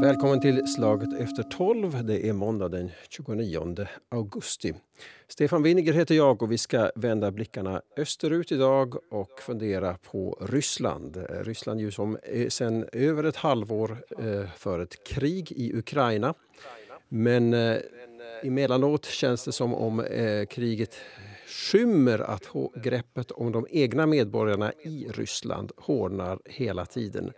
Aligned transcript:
Välkommen 0.00 0.40
till 0.40 0.66
Slaget 0.66 1.20
efter 1.20 1.42
tolv. 1.42 2.04
Det 2.04 2.28
är 2.28 2.32
måndag 2.32 2.68
den 2.68 2.90
29 3.08 3.86
augusti. 4.08 4.74
Stefan 5.28 5.62
Winiger 5.62 5.92
heter 5.92 6.14
jag 6.14 6.42
och 6.42 6.52
vi 6.52 6.58
ska 6.58 6.90
vända 6.94 7.30
blickarna 7.30 7.82
österut 7.96 8.52
idag 8.52 9.12
och 9.12 9.40
fundera 9.40 9.94
på 9.94 10.46
Ryssland. 10.50 11.26
Ryssland 11.30 11.80
ju 11.80 11.90
som 11.90 12.18
sedan 12.48 12.88
över 12.92 13.24
ett 13.24 13.36
halvår 13.36 14.04
eh, 14.18 14.50
för 14.56 14.80
ett 14.80 15.04
krig 15.04 15.52
i 15.52 15.78
Ukraina. 15.78 16.34
Men 17.08 17.54
eh, 17.54 17.76
emellanåt 18.42 19.04
känns 19.04 19.44
det 19.44 19.52
som 19.52 19.74
om 19.74 20.00
eh, 20.00 20.46
kriget 20.46 20.94
skymmer 21.48 22.18
att 22.18 22.48
greppet 22.76 23.30
om 23.30 23.52
de 23.52 23.66
egna 23.70 24.06
medborgarna 24.06 24.72
i 24.72 25.08
Ryssland 25.14 25.72
hårdnar 25.76 26.38
hela 26.44 26.86
tiden. 26.86 27.32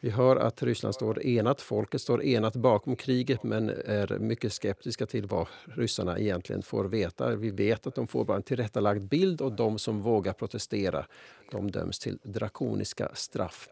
Vi 0.00 0.10
hör 0.10 0.36
att 0.36 0.62
Ryssland 0.62 0.94
står 0.94 1.26
enat, 1.26 1.60
folket 1.60 2.00
står 2.00 2.22
enat 2.22 2.56
bakom 2.56 2.96
kriget 2.96 3.42
men 3.42 3.68
är 3.70 4.18
mycket 4.18 4.52
skeptiska 4.52 5.06
till 5.06 5.26
vad 5.26 5.46
ryssarna 5.64 6.18
egentligen 6.18 6.62
får 6.62 6.84
veta. 6.84 7.36
Vi 7.36 7.50
vet 7.50 7.86
att 7.86 7.94
de 7.94 8.06
får 8.06 8.24
bara 8.24 8.36
en 8.36 8.42
tillrättalagd 8.42 9.08
bild 9.08 9.40
och 9.40 9.52
de 9.52 9.78
som 9.78 10.02
vågar 10.02 10.32
protestera 10.32 11.06
de 11.50 11.70
döms 11.70 11.98
till 11.98 12.18
drakoniska 12.22 13.10
straff. 13.14 13.68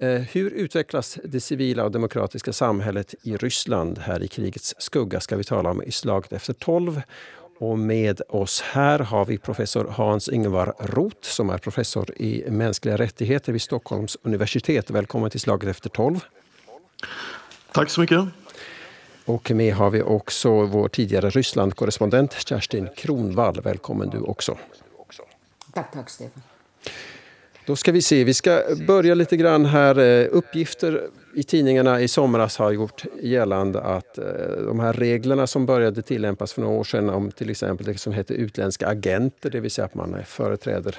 Eh, 0.00 0.20
hur 0.20 0.50
utvecklas 0.50 1.18
det 1.24 1.40
civila 1.40 1.84
och 1.84 1.90
demokratiska 1.90 2.52
samhället 2.52 3.14
i 3.22 3.36
Ryssland 3.36 3.98
här 3.98 4.22
i 4.22 4.28
krigets 4.28 4.74
skugga 4.78 5.20
ska 5.20 5.36
vi 5.36 5.44
tala 5.44 5.70
om 5.70 5.82
i 5.82 5.92
slaget 5.92 6.32
efter 6.32 6.52
tolv. 6.52 7.02
Och 7.62 7.78
med 7.78 8.20
oss 8.28 8.60
här 8.60 8.98
har 8.98 9.24
vi 9.24 9.38
professor 9.38 9.84
Hans-Ingvar 9.84 10.74
Roth 10.78 11.28
som 11.28 11.50
är 11.50 11.58
professor 11.58 12.22
i 12.22 12.44
mänskliga 12.50 12.96
rättigheter 12.96 13.52
vid 13.52 13.62
Stockholms 13.62 14.16
universitet. 14.22 14.90
Välkommen 14.90 15.30
till 15.30 15.40
Slaget 15.40 15.68
efter 15.68 15.90
tolv. 15.90 16.24
Tack 17.72 17.90
så 17.90 18.00
mycket. 18.00 18.24
Och 19.24 19.50
med 19.50 19.74
har 19.74 19.90
vi 19.90 20.02
också 20.02 20.64
vår 20.64 20.88
tidigare 20.88 21.30
Ryssland-korrespondent 21.30 22.32
Kerstin 22.48 22.88
Kronvall. 22.96 23.60
Välkommen 23.60 24.10
du 24.10 24.20
också. 24.20 24.58
Tack, 25.72 25.92
tack 25.92 26.10
Stefan. 26.10 26.42
Då 27.66 27.76
ska 27.76 27.92
vi 27.92 28.02
se, 28.02 28.24
vi 28.24 28.34
ska 28.34 28.62
börja 28.86 29.14
lite 29.14 29.36
grann 29.36 29.66
här. 29.66 29.98
Eh, 29.98 30.28
uppgifter 30.30 31.08
i 31.34 31.42
tidningarna 31.42 32.00
i 32.00 32.08
somras 32.08 32.56
har 32.56 32.72
gjort 32.72 33.04
gällande 33.22 33.80
att 33.80 34.18
eh, 34.18 34.24
de 34.66 34.80
här 34.80 34.92
reglerna 34.92 35.46
som 35.46 35.66
började 35.66 36.02
tillämpas 36.02 36.52
för 36.52 36.62
några 36.62 36.78
år 36.78 36.84
sedan 36.84 37.10
om 37.10 37.30
till 37.30 37.50
exempel 37.50 37.86
det 37.86 37.98
som 37.98 38.12
heter 38.12 38.34
utländska 38.34 38.88
agenter, 38.88 39.50
det 39.50 39.60
vill 39.60 39.70
säga 39.70 39.84
att 39.84 39.94
man 39.94 40.16
företräder 40.26 40.96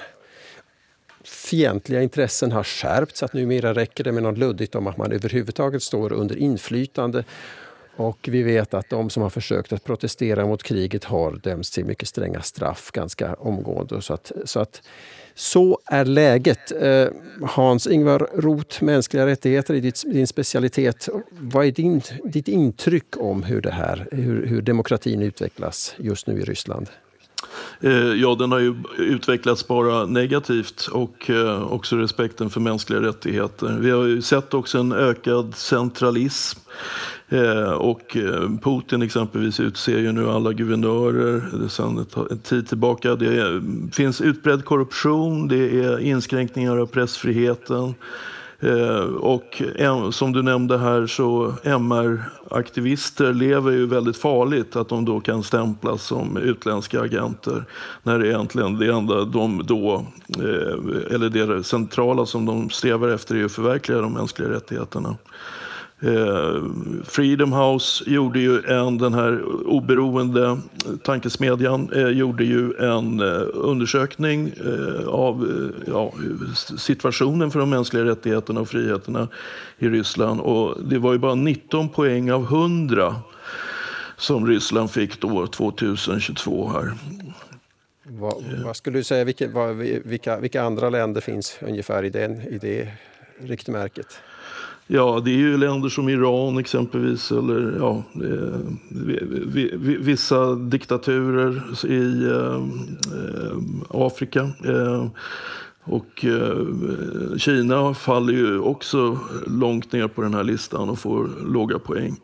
fientliga 1.24 2.02
intressen 2.02 2.52
har 2.52 2.64
skärpts. 2.64 3.22
Att 3.22 3.32
numera 3.32 3.74
räcker 3.74 4.04
det 4.04 4.12
med 4.12 4.22
något 4.22 4.38
luddigt 4.38 4.74
om 4.74 4.86
att 4.86 4.96
man 4.96 5.12
överhuvudtaget 5.12 5.82
står 5.82 6.12
under 6.12 6.36
inflytande. 6.36 7.24
Och 7.96 8.28
vi 8.30 8.42
vet 8.42 8.74
att 8.74 8.90
de 8.90 9.10
som 9.10 9.22
har 9.22 9.30
försökt 9.30 9.72
att 9.72 9.84
protestera 9.84 10.46
mot 10.46 10.62
kriget 10.62 11.04
har 11.04 11.32
dömts 11.32 11.70
till 11.70 11.84
mycket 11.84 12.08
stränga 12.08 12.42
straff 12.42 12.90
ganska 12.92 13.34
omgående. 13.34 14.02
Så 14.02 14.14
att, 14.14 14.32
så 14.44 14.60
att 14.60 14.82
så 15.34 15.78
är 15.86 16.04
läget. 16.04 16.72
Eh, 16.82 17.06
Hans-Ingvar 17.42 18.28
Roth, 18.34 18.84
mänskliga 18.84 19.26
rättigheter 19.26 19.74
är 19.74 20.12
din 20.12 20.26
specialitet. 20.26 21.08
Vad 21.30 21.66
är 21.66 21.70
din, 21.70 22.02
ditt 22.24 22.48
intryck 22.48 23.16
om 23.16 23.42
hur, 23.42 23.60
det 23.60 23.70
här, 23.70 24.08
hur, 24.12 24.46
hur 24.46 24.62
demokratin 24.62 25.22
utvecklas 25.22 25.94
just 25.98 26.26
nu 26.26 26.40
i 26.40 26.44
Ryssland? 26.44 26.88
Eh, 27.84 27.92
ja, 27.92 28.34
den 28.38 28.52
har 28.52 28.58
ju 28.58 28.74
utvecklats 28.98 29.68
bara 29.68 30.06
negativt 30.06 30.88
och 30.92 31.30
eh, 31.30 31.72
också 31.72 31.96
respekten 31.96 32.50
för 32.50 32.60
mänskliga 32.60 33.00
rättigheter. 33.00 33.76
Vi 33.80 33.90
har 33.90 34.04
ju 34.04 34.22
sett 34.22 34.54
också 34.54 34.78
en 34.78 34.92
ökad 34.92 35.54
centralism 35.54 36.58
eh, 37.28 37.72
och 37.72 38.16
Putin 38.62 39.02
exempelvis 39.02 39.60
utser 39.60 39.98
ju 39.98 40.12
nu 40.12 40.30
alla 40.30 40.52
guvernörer 40.52 41.68
sedan 41.68 42.06
en 42.30 42.38
tid 42.38 42.68
tillbaka. 42.68 43.16
Det 43.16 43.62
finns 43.92 44.20
utbredd 44.20 44.64
korruption, 44.64 45.48
det 45.48 45.84
är 45.84 45.98
inskränkningar 45.98 46.76
av 46.76 46.86
pressfriheten. 46.86 47.94
Eh, 48.64 49.04
och 49.04 49.62
som 50.10 50.32
du 50.32 50.42
nämnde 50.42 50.78
här 50.78 51.06
så 51.06 51.54
MR-aktivister 51.62 53.32
lever 53.32 53.70
ju 53.70 53.86
väldigt 53.86 54.16
farligt 54.16 54.76
att 54.76 54.88
de 54.88 55.04
då 55.04 55.20
kan 55.20 55.42
stämplas 55.42 56.02
som 56.02 56.36
utländska 56.36 57.00
agenter 57.00 57.64
när 58.02 58.18
det 58.18 58.28
egentligen 58.28 58.78
det 58.78 58.92
enda 58.92 59.24
de 59.24 59.62
då, 59.66 60.06
eh, 60.38 61.14
eller 61.14 61.28
det 61.28 61.64
centrala 61.64 62.26
som 62.26 62.46
de 62.46 62.70
strävar 62.70 63.08
efter 63.08 63.34
är 63.34 63.44
att 63.44 63.52
förverkliga 63.52 64.00
de 64.00 64.12
mänskliga 64.12 64.50
rättigheterna. 64.50 65.16
Eh, 66.04 66.62
Freedom 67.04 67.52
House 67.52 68.10
gjorde 68.10 68.40
ju 68.40 68.62
en, 68.64 68.98
den 68.98 69.14
här 69.14 69.42
oberoende 69.66 70.58
tankesmedjan, 71.02 71.92
eh, 71.92 72.08
gjorde 72.08 72.44
ju 72.44 72.72
en 72.78 73.20
eh, 73.20 73.42
undersökning 73.54 74.52
eh, 74.64 75.08
av 75.08 75.44
eh, 75.44 75.92
ja, 75.92 76.12
situationen 76.78 77.50
för 77.50 77.60
de 77.60 77.70
mänskliga 77.70 78.04
rättigheterna 78.04 78.60
och 78.60 78.68
friheterna 78.68 79.28
i 79.78 79.88
Ryssland. 79.88 80.40
Och 80.40 80.82
det 80.84 80.98
var 80.98 81.12
ju 81.12 81.18
bara 81.18 81.34
19 81.34 81.88
poäng 81.88 82.32
av 82.32 82.42
100 82.42 83.16
som 84.16 84.46
Ryssland 84.46 84.90
fick 84.90 85.20
då 85.20 85.46
2022 85.46 86.68
här. 86.68 86.92
Vad, 88.02 88.44
vad 88.64 88.76
skulle 88.76 88.98
du 88.98 89.04
säga, 89.04 89.24
vilka, 89.24 89.48
vad, 89.48 89.76
vilka, 89.76 90.40
vilka 90.40 90.62
andra 90.62 90.90
länder 90.90 91.20
finns 91.20 91.58
ungefär 91.60 92.04
i, 92.04 92.10
den, 92.10 92.40
i 92.40 92.58
det 92.58 92.88
riktmärket? 93.40 94.20
Ja, 94.86 95.22
det 95.24 95.30
är 95.30 95.36
ju 95.36 95.56
länder 95.56 95.88
som 95.88 96.08
Iran 96.08 96.58
exempelvis 96.58 97.32
eller 97.32 97.76
ja, 97.78 98.02
vissa 99.98 100.54
diktaturer 100.54 101.62
i 101.86 102.24
eh, 102.24 102.54
eh, 103.18 103.58
Afrika. 103.90 104.50
Eh, 104.64 105.06
och 105.84 106.24
eh, 106.24 107.36
Kina 107.36 107.94
faller 107.94 108.32
ju 108.32 108.58
också 108.58 109.18
långt 109.46 109.92
ner 109.92 110.08
på 110.08 110.22
den 110.22 110.34
här 110.34 110.44
listan 110.44 110.88
och 110.88 110.98
får 110.98 111.28
låga 111.46 111.78
poäng. 111.78 112.16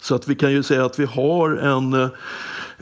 Så 0.00 0.14
att 0.14 0.28
vi 0.28 0.34
kan 0.34 0.52
ju 0.52 0.62
säga 0.62 0.84
att 0.84 0.98
vi 0.98 1.04
har 1.04 1.50
en 1.50 1.94
Eh, 1.94 2.08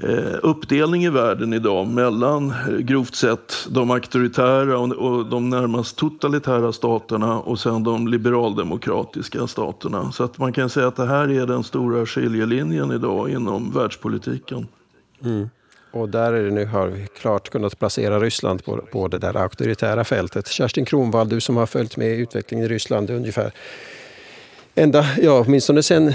Eh, 0.02 0.38
uppdelning 0.42 1.04
i 1.04 1.08
världen 1.08 1.52
idag 1.52 1.86
mellan 1.86 2.50
eh, 2.50 2.76
grovt 2.76 3.14
sett 3.14 3.54
de 3.68 3.90
auktoritära 3.90 4.78
och 4.78 5.26
de 5.26 5.50
närmast 5.50 5.96
totalitära 5.96 6.72
staterna 6.72 7.40
och 7.40 7.58
sen 7.58 7.84
de 7.84 8.08
liberaldemokratiska 8.08 9.46
staterna. 9.46 10.12
Så 10.12 10.24
att 10.24 10.38
man 10.38 10.52
kan 10.52 10.70
säga 10.70 10.86
att 10.86 10.96
det 10.96 11.06
här 11.06 11.30
är 11.30 11.46
den 11.46 11.64
stora 11.64 12.06
skiljelinjen 12.06 12.92
idag 12.92 13.30
inom 13.30 13.72
världspolitiken. 13.72 14.66
Mm. 15.24 15.50
Och 15.92 16.08
där 16.08 16.32
är 16.32 16.44
det 16.44 16.50
nu 16.50 16.64
har 16.64 16.86
vi 16.86 17.06
klart 17.06 17.48
kunnat 17.48 17.78
placera 17.78 18.20
Ryssland 18.20 18.64
på, 18.64 18.76
på 18.76 19.08
det 19.08 19.18
där 19.18 19.36
auktoritära 19.36 20.04
fältet. 20.04 20.48
Kerstin 20.48 20.84
Kronvall, 20.84 21.28
du 21.28 21.40
som 21.40 21.56
har 21.56 21.66
följt 21.66 21.96
med 21.96 22.18
utvecklingen 22.18 22.66
i 22.66 22.68
Ryssland 22.68 23.10
ungefär 23.10 23.52
ända, 24.74 25.06
ja, 25.22 25.40
åtminstone 25.46 25.82
sen, 25.82 26.14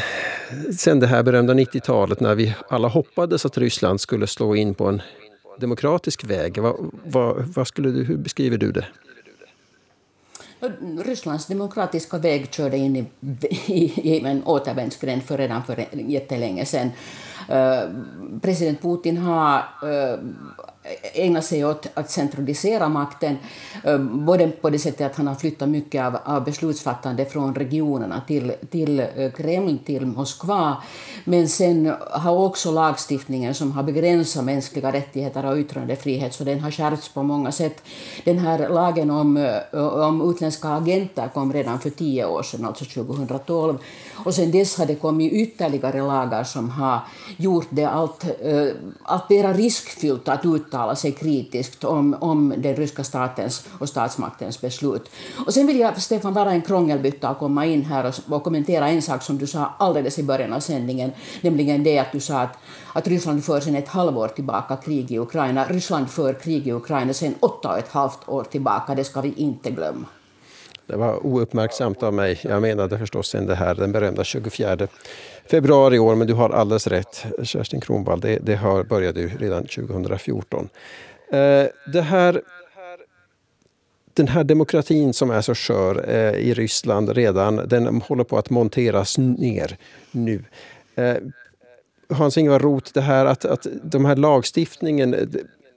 sen 0.77 0.99
det 0.99 1.07
här 1.07 1.23
berömda 1.23 1.53
90-talet 1.53 2.19
när 2.19 2.35
vi 2.35 2.55
alla 2.69 2.87
hoppades 2.87 3.45
att 3.45 3.57
Ryssland 3.57 4.01
skulle 4.01 4.27
slå 4.27 4.55
in 4.55 4.73
på 4.73 4.87
en 4.87 5.01
demokratisk 5.59 6.23
väg. 6.23 6.57
Vad, 6.57 6.91
vad, 7.05 7.53
vad 7.55 7.67
skulle 7.67 7.89
du, 7.89 8.03
hur 8.03 8.17
beskriver 8.17 8.57
du 8.57 8.71
det? 8.71 8.85
Rysslands 11.05 11.45
demokratiska 11.45 12.17
väg 12.17 12.53
körde 12.53 12.77
in 12.77 12.95
i, 12.95 13.05
i, 13.67 13.83
i 14.15 14.25
en 14.25 14.43
återvändsgränd 14.43 15.23
för 15.23 15.37
redan 15.37 15.63
för 15.63 15.85
jättelänge 15.91 16.65
sedan. 16.65 16.91
Eh, 17.47 17.89
president 18.41 18.81
Putin 18.81 19.17
har 19.17 19.57
eh, 19.57 20.19
ägnat 21.13 21.45
sig 21.45 21.65
åt 21.65 21.87
att 21.93 22.11
centralisera 22.11 22.89
makten, 22.89 23.37
eh, 23.83 23.97
både 23.97 24.47
på 24.47 24.69
det 24.69 24.79
sättet 24.79 25.11
att 25.11 25.17
han 25.17 25.27
har 25.27 25.35
flyttat 25.35 25.69
mycket 25.69 26.03
av, 26.03 26.17
av 26.23 26.43
beslutsfattande 26.43 27.25
från 27.25 27.55
regionerna 27.55 28.21
till, 28.27 28.53
till 28.71 29.05
Kreml, 29.37 29.77
till 29.85 30.05
Moskva, 30.05 30.77
men 31.23 31.49
sen 31.49 31.93
har 32.11 32.37
också 32.37 32.71
lagstiftningen 32.71 33.53
som 33.53 33.71
har 33.71 33.83
begränsat 33.83 34.45
mänskliga 34.45 34.91
rättigheter 34.91 35.45
och 35.45 35.57
yttrandefrihet, 35.57 36.33
så 36.33 36.43
den 36.43 36.59
har 36.59 36.71
skärpts 36.71 37.09
på 37.09 37.23
många 37.23 37.51
sätt. 37.51 37.83
Den 38.23 38.39
här 38.39 38.69
lagen 38.69 39.11
om, 39.11 39.59
om 39.73 40.29
utländska 40.29 40.69
agenter 40.69 41.29
kom 41.33 41.53
redan 41.53 41.79
för 41.79 41.89
tio 41.89 42.25
år 42.25 42.43
sedan, 42.43 42.65
alltså 42.65 42.85
2012. 42.85 43.77
Och 44.23 44.33
sen 44.33 44.51
dess 44.51 44.77
har 44.77 44.85
det 44.85 44.95
kommit 44.95 45.33
ytterligare 45.33 46.01
lagar 46.01 46.43
som 46.43 46.69
har 46.69 46.99
gjort 47.37 47.67
det 47.69 47.85
allt, 47.85 48.23
eh, 48.23 48.67
allt 49.03 49.29
mer 49.29 49.53
riskfyllt 49.53 50.27
att 50.27 50.45
uttala 50.45 50.95
sig 50.95 51.11
kritiskt 51.11 51.83
om, 51.83 52.15
om 52.19 52.53
den 52.57 52.75
ryska 52.75 53.03
statens 53.03 53.67
och 53.79 53.89
statsmaktens 53.89 54.61
beslut. 54.61 55.09
Och 55.45 55.53
sen 55.53 55.67
vill 55.67 55.79
jag, 55.79 56.01
Stefan, 56.01 56.33
vara 56.33 56.51
en 56.51 56.61
krångelbytta 56.61 57.29
och 57.29 57.39
komma 57.39 57.65
in 57.65 57.85
här 57.85 58.05
och, 58.05 58.35
och 58.35 58.43
kommentera 58.43 58.89
en 58.89 59.01
sak 59.01 59.23
som 59.23 59.37
du 59.37 59.47
sa 59.47 59.73
alldeles 59.79 60.19
i 60.19 60.23
början 60.23 60.53
av 60.53 60.59
sändningen, 60.59 61.11
nämligen 61.41 61.83
det 61.83 61.99
att 61.99 62.11
du 62.11 62.19
sa 62.19 62.41
att, 62.41 62.57
att 62.93 63.07
Ryssland 63.07 63.45
för 63.45 63.59
sedan 63.59 63.75
ett 63.75 63.87
halvår 63.87 64.27
tillbaka 64.27 64.75
krig 64.75 65.11
i 65.11 65.19
Ukraina. 65.19 65.65
Ryssland 65.65 66.09
för 66.09 66.33
krig 66.33 66.67
i 66.67 66.71
Ukraina 66.71 67.13
sedan 67.13 67.35
åtta 67.39 67.69
och 67.69 67.77
ett 67.77 67.91
halvt 67.91 68.29
år 68.29 68.43
tillbaka, 68.43 68.95
det 68.95 69.03
ska 69.03 69.21
vi 69.21 69.33
inte 69.33 69.71
glömma. 69.71 70.05
Det 70.87 70.95
var 70.95 71.25
ouppmärksamt 71.25 72.03
av 72.03 72.13
mig. 72.13 72.39
Jag 72.41 72.61
menade 72.61 72.97
förstås 72.97 73.27
sen 73.27 73.45
det 73.45 73.55
här, 73.55 73.75
den 73.75 73.91
berömda 73.91 74.23
24 74.23 74.87
februari 75.51 75.95
i 75.95 75.99
år, 75.99 76.15
men 76.15 76.27
du 76.27 76.33
har 76.33 76.49
alldeles 76.49 76.87
rätt, 76.87 77.25
Kerstin 77.43 77.81
Kronwall. 77.81 78.19
Det, 78.19 78.39
det 78.41 78.55
har, 78.55 78.83
började 78.83 79.19
ju 79.19 79.29
redan 79.39 79.63
2014. 79.63 80.69
Eh, 81.31 81.65
det 81.93 82.01
här, 82.01 82.41
den 84.13 84.27
här 84.27 84.43
demokratin 84.43 85.13
som 85.13 85.31
är 85.31 85.41
så 85.41 85.55
skör 85.55 86.09
eh, 86.09 86.31
i 86.31 86.53
Ryssland 86.53 87.09
redan, 87.09 87.55
den 87.55 88.01
håller 88.01 88.23
på 88.23 88.37
att 88.37 88.49
monteras 88.49 89.17
ner 89.17 89.77
nu. 90.11 90.43
Eh, 90.95 91.15
Hans-Ingvar 92.09 92.59
Roth, 92.59 92.91
det 92.93 93.01
här 93.01 93.25
att, 93.25 93.45
att 93.45 93.67
de 93.83 94.05
här 94.05 94.15
lagstiftningen, 94.15 95.15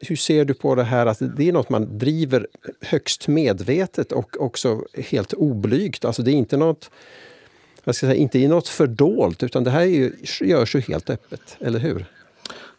hur 0.00 0.16
ser 0.16 0.44
du 0.44 0.54
på 0.54 0.74
det 0.74 0.84
här 0.84 1.06
att 1.06 1.18
det 1.36 1.48
är 1.48 1.52
något 1.52 1.70
man 1.70 1.98
driver 1.98 2.46
högst 2.80 3.28
medvetet 3.28 4.12
och 4.12 4.36
också 4.40 4.82
helt 4.94 5.32
oblygt? 5.32 6.04
Alltså 6.04 6.22
det 6.22 6.30
är 6.30 6.34
inte 6.34 6.56
något, 6.56 6.90
jag 7.84 7.94
ska 7.94 8.06
säga, 8.06 8.18
inte 8.18 8.48
något 8.48 8.68
fördolt 8.68 9.42
utan 9.42 9.64
det 9.64 9.70
här 9.70 9.80
är 9.80 9.84
ju, 9.84 10.12
görs 10.40 10.74
ju 10.74 10.80
helt 10.80 11.10
öppet, 11.10 11.56
eller 11.60 11.78
hur? 11.78 12.06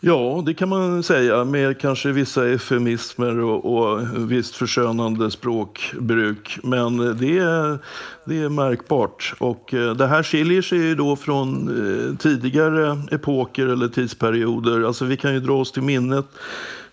Ja, 0.01 0.43
det 0.45 0.53
kan 0.53 0.69
man 0.69 1.03
säga 1.03 1.45
med 1.45 1.79
kanske 1.79 2.11
vissa 2.11 2.47
eufemismer 2.47 3.39
och, 3.39 3.77
och 3.77 4.01
visst 4.31 4.55
förskönande 4.55 5.31
språkbruk. 5.31 6.59
Men 6.63 6.97
det 6.97 7.37
är, 7.37 7.77
det 8.25 8.41
är 8.41 8.49
märkbart. 8.49 9.33
Och 9.37 9.73
eh, 9.73 9.95
det 9.95 10.07
här 10.07 10.23
skiljer 10.23 10.61
sig 10.61 10.77
ju 10.77 10.95
då 10.95 11.15
från 11.15 11.67
eh, 11.67 12.17
tidigare 12.17 13.01
epoker 13.11 13.67
eller 13.67 13.87
tidsperioder. 13.87 14.87
Alltså 14.87 15.05
vi 15.05 15.17
kan 15.17 15.33
ju 15.33 15.39
dra 15.39 15.53
oss 15.53 15.71
till 15.71 15.83
minnet 15.83 16.25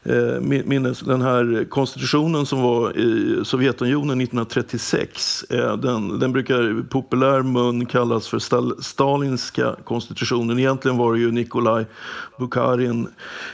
Eh, 0.09 0.41
minnes 0.41 1.01
den 1.01 1.23
här 1.23 1.65
konstitutionen 1.69 2.47
som 2.47 2.63
var 2.63 2.99
i 2.99 3.41
Sovjetunionen 3.45 4.21
1936. 4.21 5.45
Eh, 5.51 5.77
den, 5.77 6.19
den 6.19 6.33
brukar 6.33 6.81
i 6.81 6.83
populär 6.83 7.43
mun 7.43 7.87
kallas 7.87 8.29
för 8.29 8.39
Stalinska 8.83 9.77
konstitutionen. 9.85 10.59
Egentligen 10.59 10.97
var 10.97 11.15
det 11.15 11.19
ju 11.19 11.31
Nikolaj 11.31 11.87
Bukharin, 12.39 13.09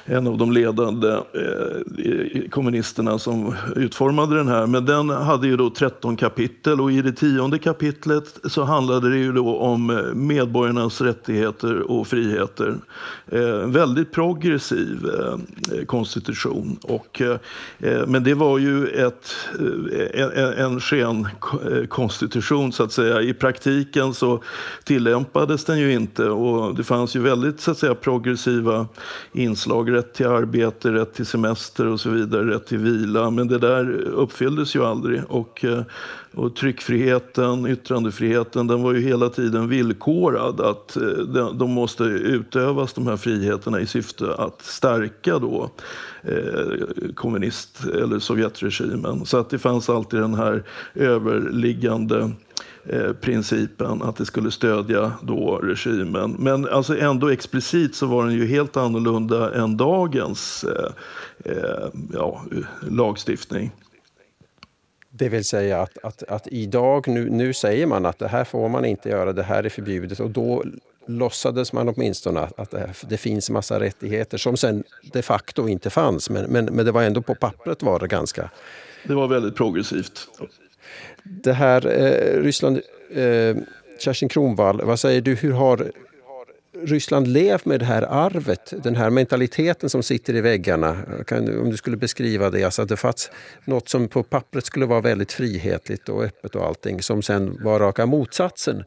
en 0.04 0.26
av 0.26 0.38
de 0.38 0.52
ledande 0.52 1.08
eh, 1.08 2.48
kommunisterna 2.50 3.18
som 3.18 3.54
utformade 3.76 4.36
den 4.36 4.48
här. 4.48 4.66
Men 4.66 4.86
den 4.86 5.08
hade 5.10 5.46
ju 5.46 5.56
då 5.56 5.70
13 5.70 6.16
kapitel 6.16 6.80
och 6.80 6.92
i 6.92 7.02
det 7.02 7.12
tionde 7.12 7.58
kapitlet 7.58 8.38
så 8.44 8.64
handlade 8.64 9.10
det 9.10 9.18
ju 9.18 9.32
då 9.32 9.56
om 9.56 9.90
eh, 9.90 10.14
medborgarnas 10.14 11.00
rättigheter 11.00 11.90
och 11.90 12.06
friheter. 12.06 12.74
En 13.26 13.72
väldigt 13.72 14.12
progressiv 14.12 15.06
konstitution 15.86 16.41
position. 16.42 16.78
Och, 16.82 17.20
eh, 17.20 17.38
eh, 17.78 18.06
men 18.06 18.24
det 18.24 18.34
var 18.34 18.58
ju 18.58 18.86
ett, 18.86 19.36
eh, 20.14 20.64
en 20.64 20.80
skenkonstitution 20.80 22.64
eh, 22.64 22.70
så 22.70 22.82
att 22.82 22.92
säga. 22.92 23.20
I 23.20 23.34
praktiken 23.34 24.14
så 24.14 24.42
tillämpades 24.84 25.64
den 25.64 25.78
ju 25.78 25.92
inte 25.92 26.24
och 26.24 26.74
det 26.74 26.84
fanns 26.84 27.16
ju 27.16 27.20
väldigt 27.20 27.60
så 27.60 27.70
att 27.70 27.78
säga, 27.78 27.94
progressiva 27.94 28.86
inslag. 29.32 29.92
Rätt 29.92 30.14
till 30.14 30.26
arbete, 30.26 30.92
rätt 30.92 31.14
till 31.14 31.26
semester 31.26 31.86
och 31.86 32.00
så 32.00 32.10
vidare, 32.10 32.54
rätt 32.54 32.66
till 32.66 32.78
vila. 32.78 33.30
Men 33.30 33.48
det 33.48 33.58
där 33.58 33.90
uppfylldes 33.92 34.76
ju 34.76 34.84
aldrig. 34.84 35.22
Och, 35.28 35.64
eh, 35.64 35.82
och 36.34 36.56
tryckfriheten, 36.56 37.66
yttrandefriheten, 37.66 38.66
den 38.66 38.82
var 38.82 38.92
ju 38.92 39.00
hela 39.00 39.28
tiden 39.28 39.68
villkorad. 39.68 40.60
Att 40.60 40.96
eh, 40.96 41.46
de 41.54 41.70
måste 41.70 42.04
utövas, 42.04 42.92
de 42.92 43.06
här 43.06 43.16
friheterna, 43.16 43.80
i 43.80 43.86
syfte 43.86 44.34
att 44.34 44.62
stärka 44.62 45.38
då 45.38 45.70
eh, 46.22 47.12
kommunist 47.14 47.84
eller 47.84 48.18
Sovjetregimen. 48.18 49.26
Så 49.26 49.38
att 49.38 49.50
det 49.50 49.58
fanns 49.58 49.88
alltid 49.88 50.20
den 50.20 50.34
här 50.34 50.62
överliggande 50.94 52.30
eh, 52.84 53.12
principen 53.12 54.02
att 54.02 54.16
det 54.16 54.26
skulle 54.26 54.50
stödja 54.50 55.12
då 55.22 55.56
regimen. 55.62 56.36
Men 56.38 56.68
alltså 56.68 56.98
ändå 56.98 57.28
explicit 57.28 57.94
så 57.94 58.06
var 58.06 58.24
den 58.24 58.34
ju 58.34 58.46
helt 58.46 58.76
annorlunda 58.76 59.54
än 59.54 59.76
dagens 59.76 60.64
eh, 61.44 61.88
ja, 62.12 62.42
lagstiftning. 62.90 63.72
Det 65.14 65.28
vill 65.28 65.44
säga 65.44 65.80
att, 65.80 65.98
att, 66.02 66.22
att 66.22 66.46
idag, 66.50 67.08
nu, 67.08 67.30
nu 67.30 67.52
säger 67.52 67.86
man 67.86 68.06
att 68.06 68.18
det 68.18 68.28
här 68.28 68.44
får 68.44 68.68
man 68.68 68.84
inte 68.84 69.08
göra, 69.08 69.32
det 69.32 69.42
här 69.42 69.64
är 69.64 69.68
förbjudet 69.68 70.20
och 70.20 70.30
då 70.30 70.64
låtsades 71.06 71.72
man 71.72 71.88
åtminstone 71.88 72.48
att 72.56 72.70
det, 72.70 72.90
det 73.08 73.16
finns 73.16 73.50
massa 73.50 73.80
rättigheter 73.80 74.38
som 74.38 74.56
sen 74.56 74.84
de 75.12 75.22
facto 75.22 75.68
inte 75.68 75.90
fanns. 75.90 76.30
Men, 76.30 76.44
men, 76.44 76.64
men 76.64 76.86
det 76.86 76.92
var 76.92 77.02
ändå 77.02 77.22
på 77.22 77.34
pappret 77.34 77.82
var 77.82 77.98
det 77.98 78.08
ganska... 78.08 78.50
Det 79.06 79.14
var 79.14 79.28
väldigt 79.28 79.56
progressivt. 79.56 80.28
Det 81.22 81.52
här 81.52 81.86
eh, 81.86 82.42
Ryssland, 82.42 82.80
eh, 83.14 83.56
Kerstin 83.98 84.28
Kronvall, 84.28 84.80
vad 84.84 85.00
säger 85.00 85.20
du, 85.20 85.34
hur 85.34 85.52
har 85.52 85.92
Ryssland 86.84 87.28
levt 87.28 87.64
med 87.64 87.80
det 87.80 87.86
här 87.86 88.02
arvet, 88.02 88.72
den 88.82 88.96
här 88.96 89.10
mentaliteten 89.10 89.90
som 89.90 90.02
sitter 90.02 90.34
i 90.34 90.40
väggarna? 90.40 90.96
Kan, 91.26 91.60
om 91.60 91.70
du 91.70 91.76
skulle 91.76 91.96
beskriva 91.96 92.50
det, 92.50 92.64
alltså 92.64 92.82
att 92.82 92.88
det 92.88 92.96
fanns 92.96 93.30
något 93.64 93.88
som 93.88 94.08
på 94.08 94.22
pappret 94.22 94.64
skulle 94.64 94.86
vara 94.86 95.00
väldigt 95.00 95.32
frihetligt 95.32 96.08
och 96.08 96.24
öppet 96.24 96.54
och 96.54 96.66
allting 96.66 97.02
som 97.02 97.22
sen 97.22 97.58
var 97.64 97.78
raka 97.78 98.06
motsatsen. 98.06 98.84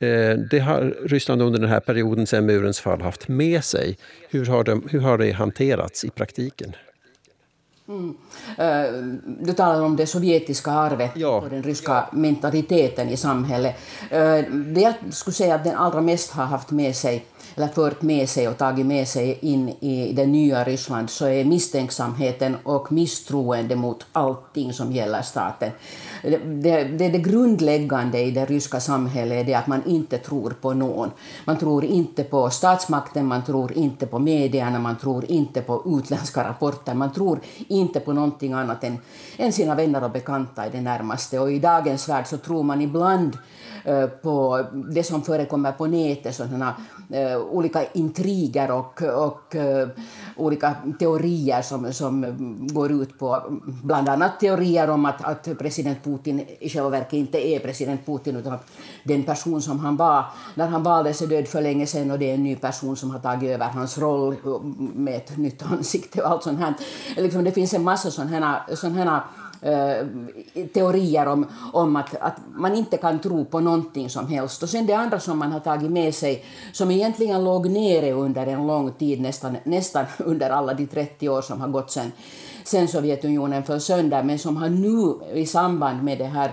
Eh, 0.00 0.38
det 0.50 0.58
har 0.58 0.96
Ryssland 1.04 1.42
under 1.42 1.60
den 1.60 1.68
här 1.68 1.80
perioden 1.80 2.26
sen 2.26 2.46
murens 2.46 2.80
fall 2.80 3.00
haft 3.00 3.28
med 3.28 3.64
sig. 3.64 3.98
Hur 4.30 4.46
har, 4.46 4.64
de, 4.64 4.88
hur 4.90 5.00
har 5.00 5.18
det 5.18 5.32
hanterats 5.32 6.04
i 6.04 6.10
praktiken? 6.10 6.72
Mm. 7.88 8.16
Uh, 8.58 9.18
du 9.40 9.52
talar 9.52 9.82
om 9.82 9.96
det 9.96 10.06
sovjetiska 10.06 10.70
arvet 10.70 11.10
ja. 11.14 11.40
och 11.40 11.50
den 11.50 11.62
ryska 11.62 12.08
mentaliteten 12.12 13.08
i 13.08 13.16
samhället. 13.16 13.76
Uh, 14.02 14.54
det 14.54 14.80
jag 14.80 14.94
skulle 15.10 15.34
säga 15.34 15.54
att 15.54 15.64
den 15.64 15.76
allra 15.76 16.00
mest 16.00 16.30
har 16.30 16.44
haft 16.44 16.70
med 16.70 16.96
sig 16.96 17.24
eller 17.54 17.68
fört 17.68 18.02
med 18.02 18.28
sig 18.28 18.48
och 18.48 18.58
tagit 18.58 18.86
med 18.86 19.08
sig 19.08 19.38
in 19.40 19.68
i 19.68 20.12
det 20.12 20.26
nya 20.26 20.64
Ryssland 20.64 21.10
så 21.10 21.26
är 21.26 21.44
misstänksamheten 21.44 22.56
och 22.62 22.92
misstroende 22.92 23.76
mot 23.76 24.06
allting 24.12 24.72
som 24.72 24.92
gäller 24.92 25.22
staten. 25.22 25.70
Det, 26.22 26.38
det, 26.38 26.84
det, 26.84 27.08
det 27.08 27.18
grundläggande 27.18 28.18
i 28.18 28.30
det 28.30 28.44
ryska 28.44 28.80
samhället 28.80 29.38
är 29.38 29.44
det 29.44 29.54
att 29.54 29.66
man 29.66 29.82
inte 29.86 30.18
tror 30.18 30.50
på 30.60 30.74
någon. 30.74 31.10
Man 31.44 31.58
tror 31.58 31.84
inte 31.84 32.24
på 32.24 32.50
statsmakten, 32.50 33.26
man 33.26 33.44
tror 33.44 33.72
inte 33.72 34.06
på 34.06 34.18
medierna, 34.18 34.78
man 34.78 34.96
tror 34.98 35.24
inte 35.24 35.62
på 35.62 35.82
utländska 35.98 36.48
rapporter, 36.48 36.94
man 36.94 37.12
tror 37.12 37.40
inte 37.68 37.81
inte 37.82 38.00
på 38.00 38.12
någonting 38.12 38.52
annat 38.52 38.84
än, 38.84 38.98
än 39.36 39.52
sina 39.52 39.74
vänner 39.74 40.04
och 40.04 40.10
bekanta 40.10 40.66
i 40.66 40.70
det 40.70 40.80
närmaste. 40.80 41.38
Och 41.38 41.52
i 41.52 41.58
dagens 41.58 42.08
värld 42.08 42.26
så 42.26 42.36
tror 42.36 42.62
man 42.62 42.80
ibland 42.80 43.38
Eh, 43.84 44.06
på 44.06 44.64
det 44.72 45.04
som 45.04 45.22
förekommer 45.22 45.72
på 45.72 45.86
nätet, 45.86 46.34
sådana 46.34 46.74
eh, 47.10 47.36
olika 47.36 47.84
intriger 47.92 48.70
och, 48.70 49.02
och 49.02 49.56
eh, 49.56 49.88
olika 50.36 50.74
teorier 50.98 51.62
som, 51.62 51.92
som 51.92 52.26
går 52.72 52.92
ut 52.92 53.18
på 53.18 53.42
bland 53.84 54.08
annat 54.08 54.40
teorier 54.40 54.90
om 54.90 55.04
att, 55.04 55.24
att 55.24 55.58
president 55.58 56.04
Putin 56.04 56.46
i 56.60 56.68
själva 56.68 56.88
verket 56.88 57.12
inte 57.12 57.48
är 57.48 57.58
president 57.58 58.06
Putin 58.06 58.36
utan 58.36 58.52
att 58.52 58.66
den 59.04 59.22
person 59.22 59.62
som 59.62 59.78
han 59.78 59.96
var 59.96 60.24
när 60.54 60.66
han 60.66 60.82
valdes 60.82 61.22
är 61.22 61.26
död 61.26 61.48
för 61.48 61.62
länge 61.62 61.86
sedan 61.86 62.10
och 62.10 62.18
det 62.18 62.30
är 62.30 62.34
en 62.34 62.42
ny 62.42 62.56
person 62.56 62.96
som 62.96 63.10
har 63.10 63.18
tagit 63.18 63.50
över 63.50 63.66
hans 63.66 63.98
roll 63.98 64.36
med 64.94 65.16
ett 65.16 65.36
nytt 65.36 65.62
ansikte 65.62 66.22
och 66.22 66.30
allt 66.30 66.42
sånt 66.42 66.60
här. 66.60 66.74
Liksom 67.16 67.44
det 67.44 67.52
finns 67.52 67.74
en 67.74 67.84
massa 67.84 68.10
sådana 68.10 68.30
här 68.94 69.22
Eh, 69.64 70.06
teorier 70.74 71.26
om, 71.26 71.46
om 71.72 71.96
att, 71.96 72.16
att 72.20 72.36
man 72.54 72.74
inte 72.74 72.96
kan 72.96 73.18
tro 73.18 73.44
på 73.44 73.60
någonting 73.60 74.10
som 74.10 74.26
helst. 74.26 74.62
Och 74.62 74.68
sen 74.68 74.86
det 74.86 74.92
andra 74.92 75.20
som 75.20 75.38
man 75.38 75.52
har 75.52 75.60
tagit 75.60 75.90
med 75.90 76.14
sig, 76.14 76.44
som 76.72 76.90
egentligen 76.90 77.44
låg 77.44 77.70
nere 77.70 78.12
under 78.12 78.46
en 78.46 78.66
lång 78.66 78.92
tid, 78.92 79.20
nästan, 79.20 79.56
nästan 79.64 80.04
under 80.18 80.50
alla 80.50 80.74
de 80.74 80.86
30 80.86 81.28
år 81.28 81.42
som 81.42 81.60
har 81.60 81.68
gått 81.68 81.90
sen, 81.90 82.12
sen 82.64 82.88
Sovjetunionen 82.88 83.62
föll 83.62 83.80
sönder, 83.80 84.22
men 84.22 84.38
som 84.38 84.56
har 84.56 84.68
nu 84.68 85.14
i 85.34 85.46
samband 85.46 86.02
med 86.02 86.18
det 86.18 86.24
här 86.24 86.52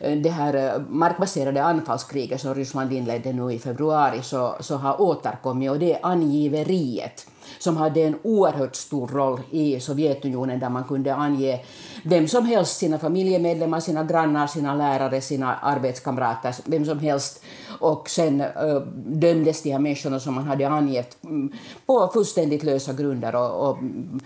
Eh, 0.00 0.16
det 0.16 0.30
här 0.30 0.54
eh, 0.54 0.82
markbaserade 0.88 1.64
anfallskriget 1.64 2.40
som 2.40 2.54
Ryssland 2.54 2.92
inledde 2.92 3.32
nu 3.32 3.52
i 3.52 3.58
februari 3.58 4.22
så, 4.22 4.54
så 4.60 4.76
har 4.76 5.00
återkommit 5.00 5.70
och 5.70 5.78
det 5.78 5.92
är 5.92 6.06
angiveriet. 6.06 7.26
som 7.58 7.76
hade 7.76 8.00
en 8.00 8.18
oerhört 8.22 8.76
stor 8.76 9.08
roll 9.08 9.40
i 9.50 9.80
Sovjetunionen 9.80 10.60
där 10.60 10.68
man 10.68 10.84
kunde 10.84 11.14
ange 11.14 11.60
vem 12.04 12.28
som 12.28 12.46
helst, 12.46 12.76
sina 12.76 12.98
familjemedlemmar, 12.98 13.80
sina 13.80 14.04
grannar, 14.04 14.46
sina 14.46 14.74
lärare, 14.74 15.20
sina 15.20 15.54
arbetskamrater, 15.54 16.54
vem 16.64 16.84
som 16.84 16.98
helst. 16.98 17.44
Och 17.80 18.10
sen 18.10 18.40
uh, 18.40 18.80
dömdes 19.06 19.62
de 19.62 19.70
här 19.70 19.78
människorna 19.78 20.20
som 20.20 20.34
man 20.34 20.44
hade 20.44 20.68
angett 20.68 21.24
mm, 21.24 21.52
på 21.86 22.10
fullständigt 22.12 22.62
lösa 22.62 22.92
grunder 22.92 23.34
och, 23.34 23.70
och 23.70 23.78
mm, 23.78 24.20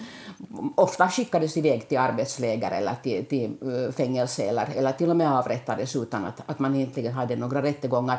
ofta 0.75 1.09
skickades 1.09 1.57
iväg 1.57 1.89
till 1.89 1.99
arbetsläger 1.99 2.71
eller 2.71 2.95
till, 3.03 3.25
till 3.25 3.51
eh, 3.63 3.93
fängelse 3.93 4.43
eller, 4.43 4.69
eller 4.77 4.93
till 4.93 5.11
och 5.11 5.17
med 5.17 5.33
avrättades 5.33 5.97
utan 5.97 6.25
att, 6.25 6.43
att 6.47 6.59
man 6.59 6.77
egentligen 6.77 7.13
hade 7.13 7.37
några 7.37 7.63
rättegångar. 7.63 8.19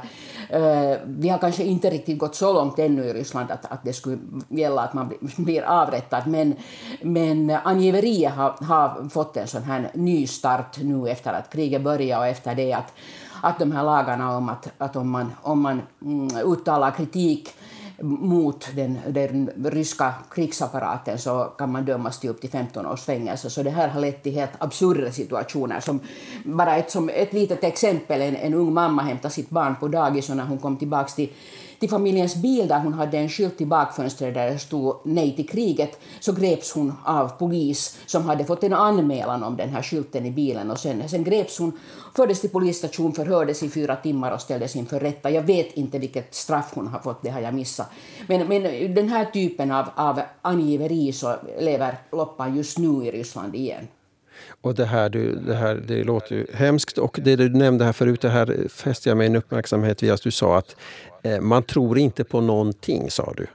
Eh, 0.49 0.97
vi 1.05 1.29
har 1.29 1.37
kanske 1.37 1.63
inte 1.63 1.89
riktigt 1.89 2.17
gått 2.17 2.35
så 2.35 2.53
långt 2.53 2.79
ännu 2.79 3.03
i 3.03 3.13
Ryssland 3.13 3.51
att, 3.51 3.71
att 3.71 3.83
det 3.83 3.93
skulle 3.93 4.17
gälla 4.49 4.81
att 4.81 4.93
man 4.93 5.13
blir 5.37 5.61
avrättad 5.61 6.27
men, 6.27 6.55
men 7.01 7.49
angiveriet 7.49 8.33
har, 8.33 8.51
har 8.65 9.09
fått 9.09 9.37
en 9.37 9.47
sån 9.47 9.63
här 9.63 9.91
ny 9.93 10.27
start 10.27 10.77
nu 10.81 11.09
efter 11.09 11.33
att 11.33 11.49
kriget 11.49 11.81
började 11.81 12.21
och 12.21 12.27
efter 12.27 12.55
det 12.55 12.73
att, 12.73 12.93
att 13.41 13.59
de 13.59 13.71
här 13.71 13.83
lagarna 13.83 14.37
om 14.37 14.49
att, 14.49 14.67
att 14.77 14.95
om 14.95 15.09
man, 15.09 15.31
om 15.41 15.61
man 15.61 15.81
mm, 16.01 16.37
uttalar 16.37 16.91
kritik 16.91 17.49
mot 18.01 18.67
den, 18.75 18.99
den 19.07 19.49
ryska 19.63 20.13
krigsapparaten 20.31 21.17
så 21.17 21.43
kan 21.57 21.71
man 21.71 21.85
dömas 21.85 22.19
till 22.19 22.29
upp 22.29 22.41
till 22.41 22.49
15 22.49 22.85
års 22.85 23.01
fängelse. 23.01 23.49
Så 23.49 23.63
det 23.63 23.69
här 23.69 23.87
har 23.87 24.01
lett 24.01 24.23
till 24.23 24.33
helt 24.33 24.51
absurda 24.57 25.11
situationer. 25.11 25.79
Som 25.79 25.99
bara 26.43 26.75
ett, 26.75 26.91
som 26.91 27.09
ett 27.09 27.33
litet 27.33 27.63
exempel, 27.63 28.21
en, 28.21 28.35
en 28.35 28.53
ung 28.53 28.73
mamma 28.73 29.01
hämtade 29.01 29.33
sitt 29.33 29.49
barn 29.49 29.75
på 29.79 29.87
dagis 29.87 30.29
och 30.29 30.37
när 30.37 30.45
hon 30.45 30.57
kom 30.57 30.77
tillbaka 30.77 31.09
till 31.09 31.29
till 31.81 31.89
familjens 31.89 32.35
bil 32.35 32.67
där 32.67 32.79
hon 32.79 32.93
hade 32.93 33.17
en 33.17 33.29
skylt 33.29 33.61
i 33.61 33.65
bakfönstret 33.65 34.33
där 34.33 34.51
det 34.51 34.59
stod 34.59 34.95
nej 35.03 35.35
till 35.35 35.49
kriget 35.49 35.99
så 36.19 36.33
greps 36.33 36.71
hon 36.73 36.93
av 37.03 37.27
polis 37.27 37.97
som 38.05 38.25
hade 38.25 38.45
fått 38.45 38.63
en 38.63 38.73
anmälan 38.73 39.43
om 39.43 39.57
den 39.57 39.69
här 39.69 39.81
skylten 39.81 40.25
i 40.25 40.31
bilen 40.31 40.71
och 40.71 40.79
sen, 40.79 41.09
sen 41.09 41.23
greps 41.23 41.59
hon, 41.59 41.79
fördes 42.15 42.41
till 42.41 42.49
polisstation, 42.49 43.13
förhördes 43.13 43.63
i 43.63 43.69
fyra 43.69 43.95
timmar 43.95 44.31
och 44.31 44.41
ställdes 44.41 44.75
inför 44.75 44.99
rätta. 44.99 45.29
Jag 45.29 45.43
vet 45.43 45.73
inte 45.73 45.99
vilket 45.99 46.35
straff 46.35 46.71
hon 46.73 46.87
har 46.87 46.99
fått, 46.99 47.23
det 47.23 47.29
har 47.29 47.41
jag 47.41 47.53
missat. 47.53 47.87
Men, 48.27 48.47
men 48.47 48.93
den 48.95 49.09
här 49.09 49.25
typen 49.25 49.71
av, 49.71 49.85
av 49.95 50.21
angiveri 50.41 51.13
så 51.13 51.35
lever 51.59 51.97
loppan 52.11 52.55
just 52.55 52.77
nu 52.77 53.05
i 53.05 53.11
Ryssland 53.11 53.55
igen. 53.55 53.87
Och 54.61 54.75
det 54.75 54.85
här, 54.85 55.09
det 55.45 55.55
här 55.55 55.83
det 55.87 56.03
låter 56.03 56.35
ju 56.35 56.45
hemskt. 56.53 56.97
Och 56.97 57.19
det 57.23 57.35
du 57.35 57.49
nämnde 57.49 57.85
här 57.85 57.93
förut, 57.93 58.21
det 58.21 58.29
här 58.29 58.67
fäste 58.69 59.09
jag 59.09 59.17
mig 59.17 59.27
en 59.27 59.35
uppmärksamhet 59.35 60.03
vid 60.03 60.11
att 60.11 60.21
du 60.21 60.31
sa 60.31 60.57
att 60.57 60.75
eh, 61.23 61.41
man 61.41 61.63
tror 61.63 61.97
inte 61.97 62.23
på 62.23 62.41
någonting, 62.41 63.11
sa 63.11 63.33
du. 63.37 63.47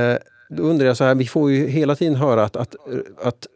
Eh, 0.00 0.18
då 0.48 0.62
undrar 0.62 0.86
jag 0.86 0.96
så 0.96 1.04
här, 1.04 1.14
vi 1.14 1.26
får 1.26 1.50
ju 1.50 1.66
hela 1.66 1.96
tiden 1.96 2.14
höra 2.14 2.44
att, 2.44 2.56
att, 2.56 2.76
att 3.22 3.46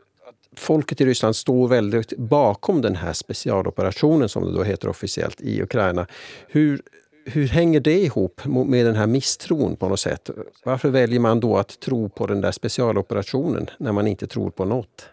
folket 0.56 1.00
i 1.00 1.06
Ryssland 1.06 1.36
står 1.36 1.68
väldigt 1.68 2.16
bakom 2.16 2.82
den 2.82 2.96
här 2.96 3.12
specialoperationen 3.12 4.28
som 4.28 4.44
det 4.44 4.52
då 4.52 4.62
heter 4.62 4.88
officiellt 4.88 5.40
i 5.40 5.62
Ukraina. 5.62 6.06
Hur, 6.48 6.82
hur 7.24 7.48
hänger 7.48 7.80
det 7.80 7.98
ihop 7.98 8.40
med 8.44 8.86
den 8.86 8.94
här 8.94 9.06
misstron 9.06 9.76
på 9.76 9.88
något 9.88 10.00
sätt? 10.00 10.30
Varför 10.64 10.88
väljer 10.88 11.20
man 11.20 11.40
då 11.40 11.56
att 11.56 11.80
tro 11.80 12.08
på 12.08 12.26
den 12.26 12.40
där 12.40 12.52
specialoperationen 12.52 13.70
när 13.78 13.92
man 13.92 14.06
inte 14.06 14.26
tror 14.26 14.50
på 14.50 14.64
något? 14.64 15.08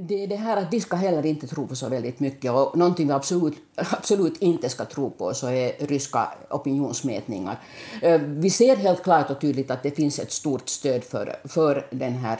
Det 0.00 0.24
är 0.24 0.26
det 0.26 0.36
här 0.36 0.56
att 0.56 0.72
vi 0.72 0.80
ska 0.80 0.96
heller 0.96 1.26
inte 1.26 1.46
tro 1.46 1.66
på 1.66 1.76
så 1.76 1.88
väldigt 1.88 2.20
mycket 2.20 2.52
och 2.52 2.78
någonting 2.78 3.06
vi 3.06 3.12
absolut, 3.12 3.54
absolut 3.74 4.42
inte 4.42 4.68
ska 4.68 4.84
tro 4.84 5.10
på 5.10 5.34
så 5.34 5.46
är 5.48 5.86
ryska 5.86 6.28
opinionsmätningar. 6.50 7.58
Eh, 8.02 8.20
vi 8.20 8.50
ser 8.50 8.76
helt 8.76 9.02
klart 9.02 9.30
och 9.30 9.40
tydligt 9.40 9.70
att 9.70 9.82
det 9.82 9.90
finns 9.90 10.18
ett 10.18 10.32
stort 10.32 10.68
stöd 10.68 11.04
för, 11.04 11.36
för 11.44 11.86
den 11.90 12.12
här, 12.12 12.38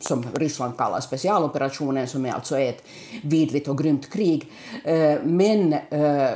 som 0.00 0.26
Ryssland 0.34 0.76
kallar 0.78 1.00
specialoperationen, 1.00 2.06
som 2.06 2.26
är 2.26 2.32
alltså 2.32 2.58
ett 2.58 2.82
vidrigt 3.22 3.68
och 3.68 3.78
grymt 3.78 4.10
krig. 4.10 4.52
Eh, 4.84 5.14
men 5.24 5.72
eh, 5.72 6.30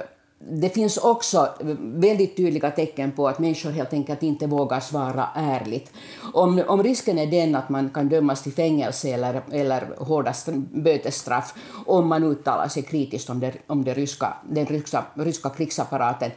det 0.48 0.68
finns 0.68 0.96
också 0.96 1.48
väldigt 1.80 2.36
tydliga 2.36 2.70
tecken 2.70 3.12
på 3.12 3.28
att 3.28 3.38
människor 3.38 3.70
helt 3.70 3.92
enkelt 3.92 4.22
inte 4.22 4.46
vågar 4.46 4.80
svara 4.80 5.28
ärligt. 5.34 5.92
Om, 6.32 6.62
om 6.68 6.82
risken 6.82 7.18
är 7.18 7.26
den 7.26 7.54
att 7.54 7.68
man 7.68 7.90
kan 7.90 8.08
dömas 8.08 8.42
till 8.42 8.52
fängelse 8.52 9.08
eller, 9.08 9.42
eller 9.52 9.88
hårda 9.98 10.34
bötesstraff 10.72 11.54
om 11.86 12.08
man 12.08 12.24
uttalar 12.24 12.68
sig 12.68 12.82
kritiskt 12.82 13.30
om, 13.30 13.40
det, 13.40 13.52
om 13.66 13.84
det 13.84 13.94
ryska, 13.94 14.34
den 14.48 14.66
ryska, 14.66 15.04
ryska 15.14 15.50
krigsapparaten, 15.50 16.30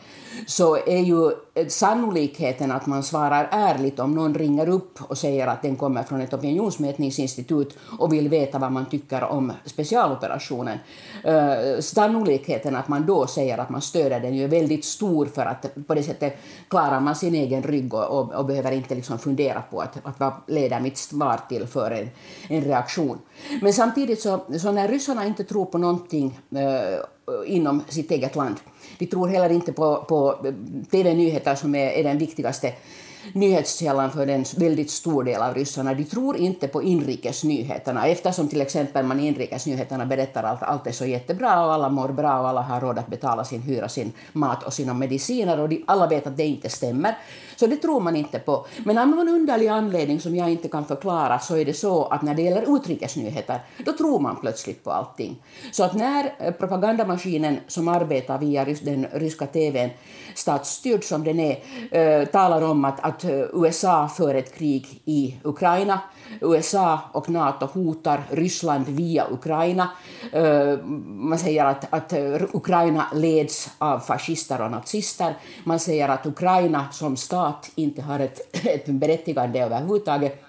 så 0.47 0.75
är 0.75 0.99
ju 0.99 1.31
sannolikheten 1.67 2.71
att 2.71 2.85
man 2.85 3.03
svarar 3.03 3.49
ärligt 3.51 3.99
om 3.99 4.15
någon 4.15 4.35
ringer 4.35 4.69
upp 4.69 5.01
och 5.01 5.17
säger 5.17 5.47
att 5.47 5.61
den 5.61 5.75
kommer 5.75 6.03
från 6.03 6.21
ett 6.21 6.33
opinionsmätningsinstitut 6.33 7.77
och 7.99 8.13
vill 8.13 8.29
veta 8.29 8.59
vad 8.59 8.71
man 8.71 8.85
tycker 8.85 9.23
om 9.23 9.53
specialoperationen. 9.65 10.77
Eh, 11.23 11.79
sannolikheten 11.79 12.75
att 12.75 12.87
man 12.87 13.05
då 13.05 13.27
säger 13.27 13.57
att 13.57 13.69
man 13.69 13.81
stöder 13.93 14.19
den 14.19 14.33
är 14.33 14.47
väldigt 14.47 14.85
stor 14.85 15.25
för 15.25 15.45
att 15.45 15.87
på 15.87 15.93
det 15.93 16.03
sättet 16.03 16.37
klarar 16.67 16.99
man 16.99 17.15
sin 17.15 17.35
egen 17.35 17.63
rygg 17.63 17.93
och, 17.93 18.19
och, 18.19 18.33
och 18.33 18.45
behöver 18.45 18.71
inte 18.71 18.95
liksom 18.95 19.19
fundera 19.19 19.61
på 19.61 19.81
att, 19.81 19.97
att 20.03 20.19
vad 20.19 20.33
leder 20.47 20.79
mitt 20.79 20.97
svar 20.97 21.39
till 21.49 21.67
för 21.67 21.91
en, 21.91 22.09
en 22.49 22.61
reaktion. 22.61 23.17
Men 23.61 23.73
samtidigt 23.73 24.21
så, 24.21 24.39
så 24.59 24.71
när 24.71 24.87
ryssarna 24.87 25.25
inte 25.25 25.43
tror 25.43 25.65
på 25.65 25.77
någonting 25.77 26.39
eh, 26.55 26.99
inom 27.45 27.83
sitt 27.89 28.11
eget 28.11 28.35
land, 28.35 28.55
de 28.97 29.05
tror 29.05 29.27
heller 29.27 29.49
inte 29.49 29.73
på, 29.73 30.05
på 30.07 30.45
eh, 30.45 30.53
TV-nyheter 30.91 31.55
som 31.55 31.75
är, 31.75 31.87
är 31.87 32.03
den 32.03 32.17
viktigaste 32.17 32.73
nyhetskällan 33.33 34.11
för 34.11 34.27
en 34.27 34.45
väldigt 34.57 34.91
stor 34.91 35.23
del 35.23 35.41
av 35.41 35.53
ryssarna. 35.53 35.93
De 35.93 36.03
tror 36.03 36.37
inte 36.37 36.67
på 36.67 36.83
inrikesnyheterna 36.83 38.07
eftersom 38.07 38.47
till 38.47 38.61
exempel 38.61 39.05
man 39.05 39.19
i 39.19 39.27
inrikesnyheterna 39.27 40.05
berättar 40.05 40.43
att 40.43 40.63
allt 40.63 40.87
är 40.87 40.91
så 40.91 41.05
jättebra 41.05 41.65
och 41.65 41.73
alla 41.73 41.89
mår 41.89 42.09
bra 42.09 42.39
och 42.39 42.47
alla 42.47 42.61
har 42.61 42.81
råd 42.81 42.99
att 42.99 43.07
betala 43.07 43.43
sin 43.43 43.61
hyra, 43.61 43.89
sin 43.89 44.11
mat 44.33 44.63
och 44.63 44.73
sina 44.73 44.93
mediciner 44.93 45.59
och 45.59 45.69
de, 45.69 45.83
alla 45.87 46.07
vet 46.07 46.27
att 46.27 46.37
det 46.37 46.45
inte 46.45 46.69
stämmer. 46.69 47.17
Så 47.55 47.67
det 47.67 47.75
tror 47.75 47.99
man 47.99 48.15
inte 48.15 48.39
på. 48.39 48.65
Men 48.85 48.97
av 48.97 49.07
någon 49.07 49.29
underlig 49.29 49.67
anledning 49.67 50.19
som 50.19 50.35
jag 50.35 50.51
inte 50.51 50.67
kan 50.67 50.85
förklara 50.85 51.39
så 51.39 51.57
är 51.57 51.65
det 51.65 51.73
så 51.73 52.05
att 52.05 52.21
när 52.21 52.35
det 52.35 52.41
gäller 52.41 52.75
utrikesnyheter 52.75 53.59
då 53.85 53.91
tror 53.91 54.19
man 54.19 54.35
plötsligt 54.41 54.83
på 54.83 54.91
allting. 54.91 55.43
Så 55.71 55.83
att 55.83 55.93
när 55.93 56.33
eh, 56.39 56.51
propagandamaskinen 56.51 57.57
som 57.67 57.87
arbetar 57.87 58.37
via 58.37 58.65
den 58.65 59.07
ryska 59.13 59.47
TVn, 59.47 59.89
statsstyrd 60.35 61.03
som 61.03 61.23
den 61.23 61.39
är, 61.39 61.59
eh, 61.91 62.25
talar 62.25 62.61
om 62.61 62.85
att, 62.85 62.99
att 62.99 63.23
eh, 63.23 63.31
USA 63.53 64.09
för 64.09 64.35
ett 64.35 64.55
krig 64.55 65.01
i 65.05 65.37
Ukraina 65.43 65.99
USA 66.41 66.99
och 67.11 67.29
Nato 67.29 67.65
hotar 67.65 68.23
Ryssland 68.31 68.87
via 68.87 69.25
Ukraina. 69.31 69.89
Man 71.05 71.39
säger 71.39 71.65
att, 71.65 71.93
att 71.93 72.13
Ukraina 72.53 73.07
leds 73.13 73.69
av 73.77 73.99
fascister 73.99 74.61
och 74.61 74.71
nazister. 74.71 75.37
Man 75.63 75.79
säger 75.79 76.09
att 76.09 76.25
Ukraina 76.25 76.85
som 76.91 77.17
stat 77.17 77.42
inte 77.75 78.01
har 78.01 78.19
ett, 78.19 78.65
ett 78.65 78.85
berättigande 78.85 79.59
överhuvudtaget 79.59 80.43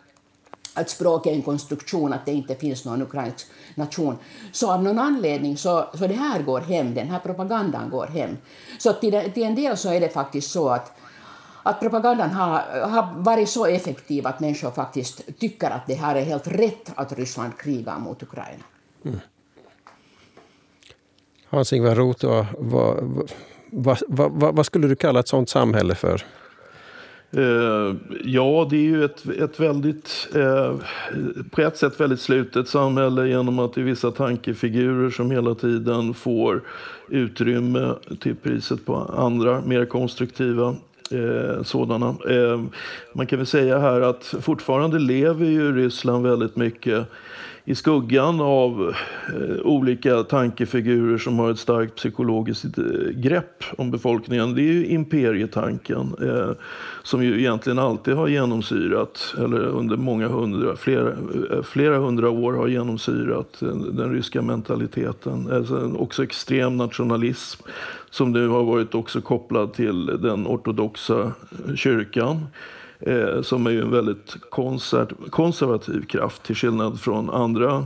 att 0.74 0.90
språk 0.90 1.26
är 1.26 1.32
en 1.32 1.42
konstruktion, 1.42 2.12
att 2.12 2.26
det 2.26 2.32
inte 2.32 2.54
finns 2.54 2.84
någon 2.84 3.02
ukrainsk 3.02 3.46
nation. 3.74 4.16
Så 4.52 4.72
av 4.72 4.82
någon 4.82 4.98
anledning 4.98 5.56
så, 5.56 5.88
så 5.94 6.06
det 6.06 6.14
här 6.14 6.42
går 6.42 6.60
hem, 6.60 6.94
den 6.94 7.08
här 7.08 7.18
propagandan 7.18 7.90
går 7.90 8.06
hem. 8.06 8.36
Så 8.78 8.92
till, 8.92 9.32
till 9.34 9.42
en 9.42 9.54
del 9.54 9.76
så 9.76 9.92
är 9.92 10.00
det 10.00 10.08
faktiskt 10.08 10.50
så 10.50 10.68
att 10.68 10.92
att 11.66 11.80
propagandan 11.80 12.30
har, 12.30 12.80
har 12.88 13.14
varit 13.16 13.48
så 13.48 13.66
effektiv 13.66 14.26
att 14.26 14.40
människor 14.40 14.70
faktiskt 14.70 15.38
tycker 15.38 15.70
att 15.70 15.86
det 15.86 15.94
här 15.94 16.16
är 16.16 16.24
helt 16.24 16.46
rätt 16.46 16.92
att 16.94 17.12
Ryssland 17.12 17.58
krigar 17.58 17.98
mot 17.98 18.22
Ukraina. 18.22 18.64
Mm. 19.04 19.20
Hans-Ingvar 21.48 21.94
Roth, 21.94 22.26
vad, 22.58 23.28
vad, 23.70 24.02
vad, 24.08 24.56
vad, 24.56 24.66
skulle 24.66 24.88
du 24.88 24.96
kalla 24.96 25.20
ett 25.20 25.28
sådant 25.28 25.48
samhälle 25.48 25.94
för? 25.94 26.24
Eh, 27.36 27.94
ja, 28.24 28.66
det 28.70 28.76
är 28.76 28.82
ju 28.82 29.04
ett, 29.04 29.28
ett 29.28 29.60
väldigt, 29.60 30.28
eh, 30.34 30.76
på 31.50 31.60
ett 31.60 31.76
sätt 31.76 32.00
väldigt 32.00 32.20
slutet 32.20 32.68
samhälle 32.68 33.28
genom 33.28 33.58
att 33.58 33.74
det 33.74 33.80
är 33.80 33.84
vissa 33.84 34.10
tankefigurer 34.10 35.10
som 35.10 35.30
hela 35.30 35.54
tiden 35.54 36.14
får 36.14 36.62
utrymme 37.08 37.94
till 38.20 38.36
priset 38.36 38.86
på 38.86 38.96
andra 38.96 39.60
mer 39.60 39.84
konstruktiva 39.84 40.76
eh, 41.10 41.62
sådana. 41.62 42.06
Eh, 42.30 42.62
man 43.12 43.26
kan 43.26 43.38
väl 43.38 43.46
säga 43.46 43.78
här 43.78 44.00
att 44.00 44.34
fortfarande 44.40 44.98
lever 44.98 45.46
ju 45.46 45.76
Ryssland 45.76 46.26
väldigt 46.26 46.56
mycket 46.56 47.06
i 47.66 47.74
skuggan 47.74 48.40
av 48.40 48.94
eh, 49.28 49.66
olika 49.66 50.22
tankefigurer 50.22 51.18
som 51.18 51.38
har 51.38 51.50
ett 51.50 51.58
starkt 51.58 51.94
psykologiskt 51.94 52.78
eh, 52.78 52.84
grepp 53.14 53.64
om 53.78 53.90
befolkningen. 53.90 54.54
Det 54.54 54.60
är 54.62 54.72
ju 54.72 54.86
imperietanken 54.86 56.14
eh, 56.22 56.50
som 57.02 57.24
ju 57.24 57.40
egentligen 57.40 57.78
alltid 57.78 58.14
har 58.14 58.28
genomsyrat, 58.28 59.34
eller 59.38 59.60
under 59.60 59.96
många 59.96 60.28
hundra, 60.28 60.76
flera, 60.76 61.12
flera 61.62 61.98
hundra 61.98 62.30
år 62.30 62.52
har 62.52 62.68
genomsyrat 62.68 63.56
den, 63.58 63.96
den 63.96 64.12
ryska 64.12 64.42
mentaliteten. 64.42 65.48
Alltså 65.52 65.92
också 65.98 66.24
extrem 66.24 66.76
nationalism 66.76 67.62
som 68.10 68.32
nu 68.32 68.48
har 68.48 68.64
varit 68.64 68.94
också 68.94 69.20
kopplad 69.20 69.72
till 69.72 70.06
den 70.06 70.46
ortodoxa 70.46 71.32
kyrkan 71.76 72.46
eh, 73.06 73.42
som 73.42 73.66
är 73.66 73.70
ju 73.70 73.80
en 73.80 73.90
väldigt 73.90 74.36
konservativ 75.30 76.06
kraft 76.06 76.42
till 76.42 76.56
skillnad 76.56 77.00
från 77.00 77.30
andra 77.30 77.84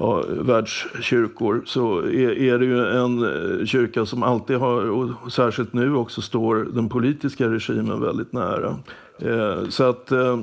ja, 0.00 0.24
världskyrkor 0.28 1.62
så 1.66 1.98
är, 1.98 2.38
är, 2.38 2.58
det 2.58 2.64
ju 2.64 2.86
en 2.86 3.22
eh, 3.22 3.66
kyrka 3.66 4.06
som 4.06 4.22
alltid 4.22 4.56
har, 4.56 4.90
och 4.90 5.32
särskilt 5.32 5.72
nu 5.72 5.94
också, 5.94 6.22
står 6.22 6.56
den 6.56 6.88
politiska 6.88 7.48
regimen 7.48 8.00
väldigt 8.00 8.32
nära. 8.32 8.76
Eh, 9.18 9.68
så 9.68 9.84
att 9.84 10.12
eh, 10.12 10.38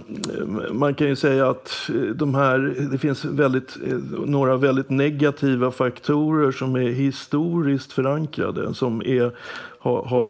man 0.72 0.94
kan 0.94 1.08
ju 1.08 1.16
säga 1.16 1.50
att 1.50 1.90
eh, 1.90 2.02
de 2.02 2.36
här, 2.36 2.88
det 2.92 2.98
finns 2.98 3.26
väldigt, 3.26 3.78
eh, 3.88 3.98
några 4.26 4.58
väldigt 4.58 4.90
negativa 4.90 5.72
faktorer 5.72 6.52
som 6.52 6.76
är 6.76 6.90
historiskt 6.90 7.94
förankrade, 7.94 8.74
som 8.74 9.02
är, 9.02 9.32
har, 9.80 10.06
har 10.06 10.28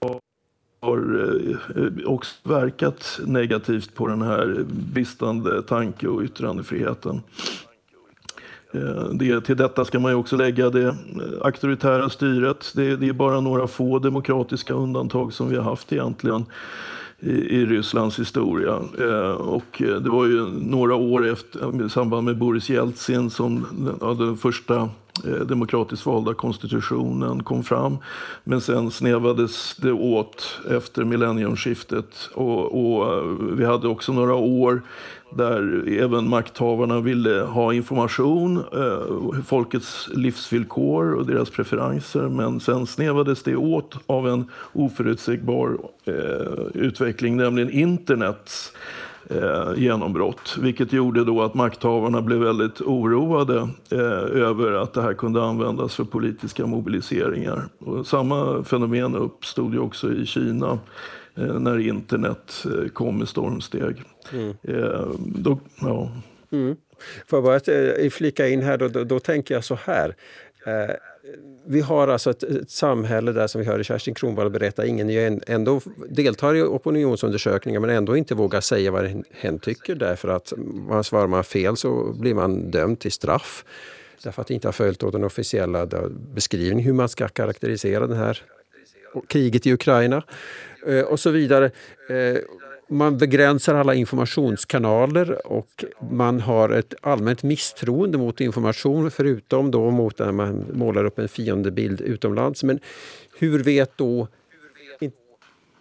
har 0.81 1.31
eh, 1.75 2.05
också 2.05 2.35
verkat 2.43 3.19
negativt 3.25 3.95
på 3.95 4.07
den 4.07 4.21
här 4.21 4.65
bristande 4.67 5.61
tanke 5.61 6.07
och 6.07 6.21
yttrandefriheten. 6.21 7.21
Eh, 8.73 9.03
det, 9.13 9.41
till 9.41 9.57
detta 9.57 9.85
ska 9.85 9.99
man 9.99 10.11
ju 10.11 10.17
också 10.17 10.35
lägga 10.35 10.69
det 10.69 10.87
eh, 10.87 10.95
auktoritära 11.41 12.09
styret. 12.09 12.71
Det, 12.75 12.95
det, 12.95 13.07
är 13.09 13.13
bara 13.13 13.41
några 13.41 13.67
få 13.67 13.99
demokratiska 13.99 14.73
undantag 14.73 15.33
som 15.33 15.49
vi 15.49 15.55
har 15.55 15.63
haft 15.63 15.93
egentligen 15.93 16.45
i, 17.19 17.31
i 17.31 17.65
Rysslands 17.65 18.19
historia. 18.19 18.75
Och 19.37 19.81
det 19.81 20.09
var 20.09 20.25
ju 20.25 20.45
några 20.49 20.95
år 20.95 21.27
efter, 21.27 21.85
i 21.85 21.89
samband 21.89 22.25
med 22.25 22.37
Boris 22.37 22.69
Jeltsin 22.69 23.29
som 23.29 23.65
ja, 24.01 24.13
den 24.13 24.37
första 24.37 24.89
Eh, 25.25 25.45
demokratiskt 25.45 26.05
valda 26.05 26.33
konstitutionen 26.33 27.43
kom 27.43 27.63
fram. 27.63 27.97
Men 28.43 28.61
sen 28.61 28.91
snävades 28.91 29.75
det 29.75 29.91
åt 29.91 30.59
efter 30.69 31.03
millenniumskiftet 31.03 32.29
och, 32.33 32.95
och 32.95 33.13
eh, 33.13 33.23
vi 33.57 33.65
hade 33.65 33.87
också 33.87 34.13
några 34.13 34.35
år 34.35 34.81
där 35.35 35.87
även 35.87 36.29
makthavarna 36.29 36.99
ville 36.99 37.41
ha 37.41 37.73
information, 37.73 38.57
eh, 38.57 39.41
folkets 39.45 40.09
livsvillkor 40.13 41.13
och 41.13 41.25
deras 41.25 41.49
preferenser. 41.49 42.21
Men 42.21 42.59
sen 42.59 42.87
snävades 42.87 43.43
det 43.43 43.55
åt 43.55 43.95
av 44.07 44.27
en 44.27 44.45
oförutsägbar 44.73 45.77
eh, 46.05 46.65
utveckling, 46.73 47.37
nämligen 47.37 47.69
internets 47.69 48.73
eh, 49.29 49.73
genombrott. 49.75 50.57
Vilket 50.59 50.93
gjorde 50.93 51.23
då 51.23 51.41
att 51.41 51.53
makthavarna 51.53 52.21
blev 52.21 52.39
väldigt 52.39 52.81
oroade 52.81 53.69
eh, 53.91 54.41
över 54.41 54.71
att 54.71 54.93
det 54.93 55.01
här 55.01 55.13
kunde 55.13 55.43
användas 55.43 55.95
för 55.95 56.03
politiska 56.03 56.65
mobiliseringar. 56.65 57.63
Och 57.79 58.07
samma 58.07 58.63
fenomen 58.63 59.15
uppstod 59.15 59.73
ju 59.73 59.79
också 59.79 60.13
i 60.13 60.25
Kina 60.25 60.79
eh, 61.35 61.59
när 61.59 61.79
internet 61.79 62.65
eh, 62.65 62.89
kom 62.89 63.17
med 63.17 63.27
stormsteg. 63.27 64.03
Mm. 64.33 64.55
Eh, 64.63 65.09
då, 65.17 65.59
ja. 65.81 66.11
Mm. 66.51 66.75
Får 67.27 67.37
jag 67.37 67.43
bara 67.43 67.73
eh, 67.75 68.09
flika 68.09 68.47
in 68.47 68.61
här, 68.61 68.77
då, 68.77 68.87
då, 68.87 69.03
då 69.03 69.19
tänker 69.19 69.53
jag 69.53 69.63
så 69.63 69.75
här 69.75 70.15
vi 71.65 71.81
har 71.81 72.07
alltså 72.07 72.29
ett, 72.29 72.43
ett, 72.43 72.69
samhälle 72.69 73.31
där, 73.31 73.47
som 73.47 73.61
vi 73.61 73.67
hörde 73.67 73.83
Kerstin 73.83 74.13
Kronwall 74.13 74.49
berätta, 74.49 74.85
ingen 74.85 75.41
ändå 75.47 75.81
deltar 76.09 76.55
i 76.55 76.61
opinionsundersökningar 76.61 77.79
men 77.79 77.89
ändå 77.89 78.17
inte 78.17 78.35
vågar 78.35 78.61
säga 78.61 78.91
vad 78.91 79.23
hen 79.31 79.59
tycker 79.59 79.95
därför 79.95 80.27
att 80.27 80.53
man 80.87 81.03
svarar 81.03 81.27
man 81.27 81.43
fel 81.43 81.77
så 81.77 82.13
blir 82.19 82.33
man 82.33 82.71
dömd 82.71 82.99
till 82.99 83.11
straff. 83.11 83.65
Därför 84.23 84.41
att 84.41 84.47
det 84.47 84.53
inte 84.53 84.67
har 84.67 84.73
följt 84.73 84.99
den 84.99 85.23
officiella 85.23 85.87
beskrivningen 86.33 86.85
hur 86.85 86.93
man 86.93 87.09
ska 87.09 87.27
karaktärisera 87.27 88.07
det 88.07 88.15
här 88.15 88.43
kriget 89.27 89.67
i 89.67 89.73
Ukraina 89.73 90.23
eh, 90.87 91.01
och 91.01 91.19
så 91.19 91.29
vidare. 91.29 91.65
Eh, 92.09 92.37
man 92.93 93.17
begränsar 93.17 93.75
alla 93.75 93.93
informationskanaler 93.93 95.47
och 95.47 95.85
man 96.11 96.39
har 96.39 96.69
ett 96.69 96.93
allmänt 97.01 97.43
misstroende 97.43 98.17
mot 98.17 98.41
information 98.41 99.11
förutom 99.11 99.71
då 99.71 99.91
mot 99.91 100.19
när 100.19 100.31
man 100.31 100.65
målar 100.73 101.05
upp 101.05 101.19
en 101.19 101.27
fiendebild 101.27 102.01
utomlands. 102.01 102.63
Men 102.63 102.79
hur 103.39 103.63
vet 103.63 103.97
då 103.97 104.27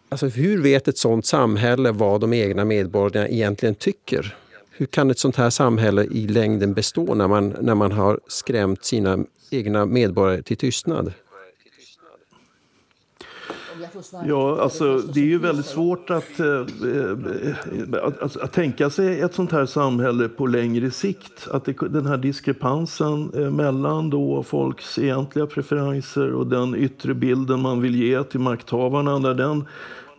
Alltså 0.09 0.27
hur 0.27 0.63
vet 0.63 0.89
ett 0.89 0.99
sådant 0.99 1.27
samhälle 1.27 1.93
vad 1.93 2.21
de 2.21 2.33
egna 2.33 2.65
medborgarna 2.65 3.29
egentligen 3.29 3.75
tycker? 3.75 4.37
Hur 4.71 4.87
kan 4.87 5.11
ett 5.11 5.19
sånt 5.19 5.37
här 5.37 5.51
samhälle 5.51 6.05
i 6.05 6.29
längden 6.29 6.75
bestå 6.75 7.15
när 7.15 7.29
man, 7.29 7.57
när 7.61 7.75
man 7.75 7.93
har 7.93 8.21
skrämt 8.29 8.85
sina 8.85 9.19
egna 9.51 9.87
medborgare 9.87 10.43
till 10.43 10.57
tystnad? 10.57 11.13
Ja, 14.27 14.61
alltså 14.61 14.99
det 14.99 15.21
är 15.21 15.25
ju 15.25 15.39
väldigt 15.39 15.67
svårt 15.67 16.11
att, 16.11 16.41
äh, 16.41 16.61
att, 18.03 18.23
att, 18.23 18.37
att, 18.37 18.53
tänka 18.53 18.91
sig 18.91 19.21
ett 19.21 19.35
sånt 19.35 19.53
här 19.53 19.67
samhälle 19.67 20.29
på 20.29 20.47
längre 20.47 20.91
sikt. 20.91 21.49
Att 21.51 21.65
det, 21.65 21.73
den 21.73 22.07
här 22.07 22.17
diskrepansen 22.17 23.31
äh, 23.35 23.51
mellan 23.51 24.11
då 24.11 24.43
folks 24.43 24.99
egentliga 24.99 25.47
preferenser 25.47 26.33
och 26.33 26.47
den 26.47 26.75
yttre 26.75 27.15
bilden 27.15 27.61
man 27.61 27.81
vill 27.81 27.95
ge 27.95 28.25
till 28.25 28.41
makthavarna, 28.41 29.19
när 29.19 29.35
den 29.35 29.65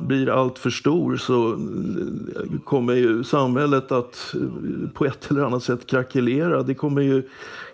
blir 0.07 0.29
allt 0.29 0.59
för 0.59 0.69
stor 0.69 1.17
så 1.17 1.59
kommer 2.65 2.93
ju 2.93 3.23
samhället 3.23 3.91
att 3.91 4.35
eh, 4.35 4.89
på 4.93 5.05
ett 5.05 5.31
eller 5.31 5.41
annat 5.41 5.63
sätt 5.63 5.87
krackelera. 5.87 6.63
Det 6.63 6.73
kommer 6.73 7.01
ju 7.01 7.23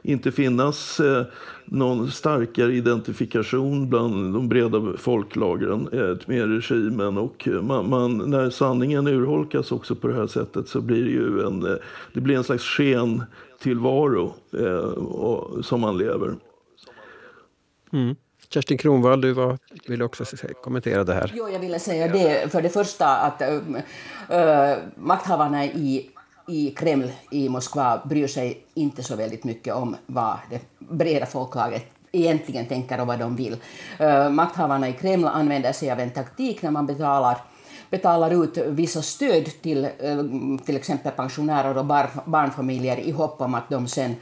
inte 0.02 0.32
finnas 0.32 1.00
eh, 1.00 1.26
någon 1.66 2.12
starkare 2.12 2.74
identifikation 2.74 3.90
bland 3.90 4.34
de 4.34 4.50
breda 4.50 4.94
folklagren 4.98 5.88
eh, 5.92 6.18
med 6.26 6.50
regimen. 6.50 7.18
Och 7.18 7.48
man, 7.62 7.90
man, 7.90 8.18
när 8.18 8.50
sanningen 8.50 9.08
urholkas 9.08 9.72
också 9.72 9.96
på 9.96 10.08
det 10.08 10.14
här 10.14 10.28
sättet 10.28 10.68
så 10.68 10.82
blir 10.82 11.04
det 11.04 11.12
ju 11.12 11.42
en, 11.42 11.62
det 12.14 12.22
blir 12.22 12.38
en 12.38 12.44
slags 12.44 12.64
sken 12.64 13.24
tillvaro 13.60 14.34
eh, 14.54 14.90
och, 14.98 15.66
som 15.66 15.82
man 15.82 15.98
lever. 15.98 16.36
Mm. 17.92 18.16
Kerstin 18.50 18.78
Kronvall, 18.78 19.22
du 19.22 19.34
var, 19.34 19.58
vill 19.88 20.02
också 20.02 20.26
kommentera 20.64 21.04
det 21.04 21.14
här. 21.14 21.32
Jo, 21.36 21.50
jag 21.50 21.60
ville 21.60 21.80
säga 21.80 22.08
det. 22.08 22.52
För 22.52 22.62
det 22.62 22.70
första 22.70 23.18
att 23.18 23.42
äh, 23.42 24.78
makthavarna 24.96 25.66
i 25.66 26.10
i 26.48 26.72
Kreml 26.72 27.12
i 27.32 27.50
Moskva 27.50 28.02
bryr 28.06 28.28
sig 28.28 28.64
inte 28.74 29.04
så 29.04 29.16
väldigt 29.16 29.44
mycket 29.44 29.74
om 29.74 29.96
vad 30.06 30.38
det 30.50 30.62
breda 30.80 31.26
folklaget 31.26 31.86
egentligen 32.12 32.66
tänker 32.66 33.02
och 33.02 33.08
vad 33.08 33.20
de 33.20 33.36
vill. 33.36 33.58
Uh, 34.02 34.30
makthavarna 34.30 34.90
i 34.90 34.94
Kreml 34.94 35.28
använder 35.28 35.72
sig 35.72 35.92
av 35.92 36.00
en 36.00 36.10
taktik 36.10 36.62
när 36.62 36.72
man 36.72 36.86
betalar 36.86 37.38
betalar 37.90 38.44
ut 38.44 38.58
vissa 38.58 39.02
stöd 39.02 39.46
till 39.62 39.84
eh, 39.86 40.18
till 40.66 40.76
exempel 40.76 41.12
pensionärer 41.12 41.78
och 41.78 41.86
barnfamiljer 42.26 43.00
i 43.00 43.12
hopp 43.12 43.42
om 43.42 43.56
att 43.56 43.70
de 43.70 43.88
sen 43.88 44.16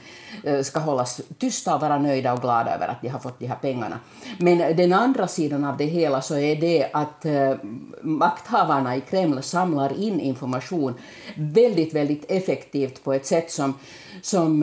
eh, 0.44 0.62
ska 0.62 0.80
hållas 0.80 1.22
tysta 1.38 1.76
och 1.76 1.82
vara 1.82 1.98
nöjda 1.98 2.34
och 2.34 2.42
glada 2.42 2.76
över 2.76 2.88
att 2.88 3.02
de 3.02 3.10
har 3.10 3.20
fått 3.20 3.40
de 3.40 3.48
här 3.48 3.56
pengarna. 3.56 4.00
Men 4.40 4.78
den 4.78 4.94
andra 4.94 5.28
sidan 5.28 5.64
av 5.64 5.78
det 5.78 5.86
hela 5.86 6.22
så 6.22 6.38
är 6.38 6.56
det 6.56 6.90
att 6.94 7.26
eh, 7.26 7.54
makthavarna 8.02 8.96
i 8.96 9.02
Kreml 9.02 9.44
samlar 9.44 10.02
in 10.02 10.20
information 10.20 10.94
väldigt, 11.36 11.94
väldigt 11.94 12.32
effektivt 12.32 13.04
på 13.04 13.14
ett 13.14 13.26
sätt 13.26 13.52
som, 13.52 13.74
som 14.22 14.62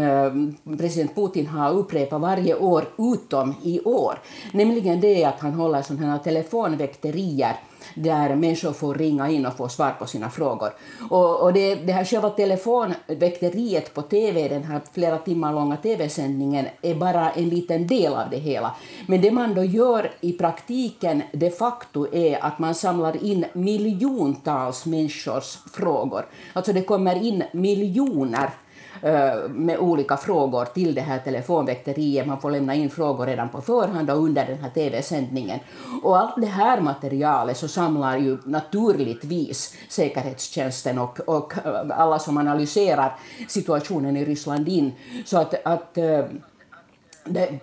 president 0.78 1.14
Putin 1.14 1.46
har 1.46 1.72
upprepat 1.72 2.20
varje 2.20 2.54
år 2.54 2.84
utom 2.98 3.54
i 3.62 3.80
år. 3.80 4.18
Nämligen 4.52 5.00
det 5.00 5.24
att 5.24 5.40
han 5.40 5.52
håller 5.52 5.82
sådana 5.82 6.12
här 6.12 6.18
telefonväkterier 6.18 7.56
där 7.94 8.36
människor 8.36 8.72
får 8.72 8.94
ringa 8.94 9.30
in 9.30 9.46
och 9.46 9.56
få 9.56 9.68
svar 9.68 9.90
på 9.98 10.06
sina 10.06 10.30
frågor. 10.30 10.70
Och, 11.10 11.40
och 11.40 11.52
det, 11.52 11.74
det 11.74 11.92
här 11.92 12.04
själva 12.04 12.30
telefonväkteriet 12.30 13.94
på 13.94 14.02
TV, 14.02 14.48
den 14.48 14.64
här 14.64 14.80
flera 14.92 15.18
timmar 15.18 15.52
långa 15.52 15.76
TV-sändningen, 15.76 16.66
är 16.82 16.94
bara 16.94 17.30
en 17.30 17.48
liten 17.48 17.86
del 17.86 18.14
av 18.14 18.30
det 18.30 18.36
hela. 18.36 18.74
Men 19.06 19.20
det 19.20 19.30
man 19.30 19.54
då 19.54 19.64
gör 19.64 20.10
i 20.20 20.32
praktiken 20.32 21.22
de 21.32 21.50
facto 21.50 22.14
är 22.14 22.44
att 22.44 22.58
man 22.58 22.74
samlar 22.74 23.24
in 23.24 23.44
miljontals 23.52 24.86
människors 24.86 25.58
frågor. 25.72 26.26
Alltså 26.52 26.72
det 26.72 26.82
kommer 26.82 27.22
in 27.22 27.44
miljoner 27.52 28.50
Eh, 29.04 29.48
med 29.48 29.78
olika 29.78 30.16
frågor 30.16 30.64
till 30.64 30.94
det 30.94 31.00
här 31.00 31.18
telefonväkteriet. 31.18 32.26
Man 32.26 32.40
får 32.40 32.50
lämna 32.50 32.74
in 32.74 32.90
frågor 32.90 33.26
redan 33.26 33.48
på 33.48 33.60
förhand 33.60 34.10
och 34.10 34.16
under 34.16 34.46
den 34.46 34.58
här 34.58 34.70
TV-sändningen. 34.70 35.58
Och 36.02 36.18
allt 36.18 36.34
det 36.36 36.46
här 36.46 36.80
materialet 36.80 37.56
så 37.56 37.68
samlar 37.68 38.16
ju 38.16 38.38
naturligtvis 38.44 39.76
säkerhetstjänsten 39.88 40.98
och, 40.98 41.20
och 41.20 41.54
eh, 41.64 42.00
alla 42.00 42.18
som 42.18 42.36
analyserar 42.36 43.18
situationen 43.48 44.16
i 44.16 44.24
Ryssland 44.24 44.68
in. 44.68 44.92
Så 45.24 45.38
att, 45.38 45.54
att 45.66 45.98
eh, 45.98 46.24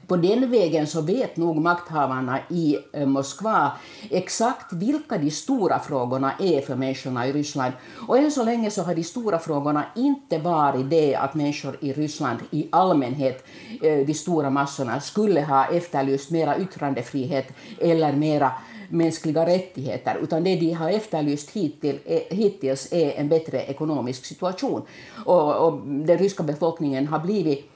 på 0.07 0.17
den 0.17 0.51
vägen 0.51 0.87
så 0.87 1.01
vet 1.01 1.37
nog 1.37 1.57
makthavarna 1.57 2.39
i 2.49 2.77
eh, 2.93 3.05
Moskva 3.05 3.71
exakt 4.09 4.73
vilka 4.73 5.17
de 5.17 5.31
stora 5.31 5.79
frågorna 5.79 6.33
är 6.39 6.61
för 6.61 6.75
människorna 6.75 7.27
i 7.27 7.31
Ryssland. 7.31 7.73
Och 8.07 8.17
än 8.17 8.31
så 8.31 8.43
länge 8.43 8.71
så 8.71 8.83
har 8.83 8.95
de 8.95 9.03
stora 9.03 9.39
frågorna 9.39 9.85
inte 9.95 10.37
varit 10.37 10.89
det 10.89 11.15
att 11.15 11.33
människor 11.33 11.77
i 11.79 11.93
Ryssland 11.93 12.39
i 12.51 12.67
allmänhet, 12.71 13.45
eh, 13.83 14.05
de 14.05 14.13
stora 14.13 14.49
massorna, 14.49 15.01
skulle 15.01 15.41
ha 15.41 15.65
efterlyst 15.65 16.31
mera 16.31 16.59
yttrandefrihet 16.59 17.47
eller 17.79 18.13
mera 18.13 18.51
mänskliga 18.89 19.45
rättigheter, 19.45 20.17
utan 20.23 20.43
det 20.43 20.55
de 20.55 20.71
har 20.71 20.89
efterlyst 20.89 21.49
hittills 21.49 21.99
är, 22.05 22.15
eh, 22.15 22.37
hittills 22.37 22.93
är 22.93 23.11
en 23.11 23.29
bättre 23.29 23.61
ekonomisk 23.61 24.25
situation. 24.25 24.81
Och, 25.25 25.67
och 25.67 25.81
den 25.87 26.17
ryska 26.17 26.43
befolkningen 26.43 27.07
har 27.07 27.19
blivit 27.19 27.71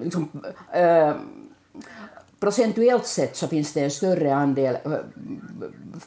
liksom, 0.00 0.28
eh, 0.72 1.12
procentuellt 2.40 3.06
sett 3.06 3.36
så 3.36 3.48
finns 3.48 3.72
det 3.72 3.80
en 3.80 3.90
större 3.90 4.34
andel 4.34 4.76
eh, 4.84 4.92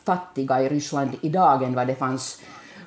fattiga 0.03 0.61
i 0.61 0.69
Ryssland 0.69 1.09
idag 1.21 1.63
än 1.63 1.73
vad 1.73 1.87
det 1.87 1.95
fanns 1.95 2.41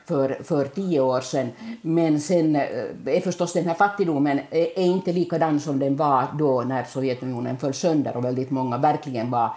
för, 0.07 0.38
för 0.44 0.64
tio 0.64 1.00
år 1.00 1.20
sedan. 1.20 1.48
Men 1.83 2.20
sen 2.20 2.57
eh, 2.57 2.62
är 3.07 3.20
förstås 3.20 3.53
den 3.53 3.66
här 3.66 3.74
fattigdomen 3.74 4.38
eh, 4.38 4.44
är 4.50 4.85
inte 4.85 5.12
likadan 5.12 5.61
som 5.61 5.79
den 5.79 5.96
var 5.96 6.26
då 6.38 6.62
när 6.62 6.85
Sovjetunionen 6.85 7.59
föll 7.59 7.74
sönder 7.74 8.16
och 8.16 8.24
väldigt 8.24 8.50
många 8.50 8.79
verkligen 8.79 9.31
var 9.31 9.50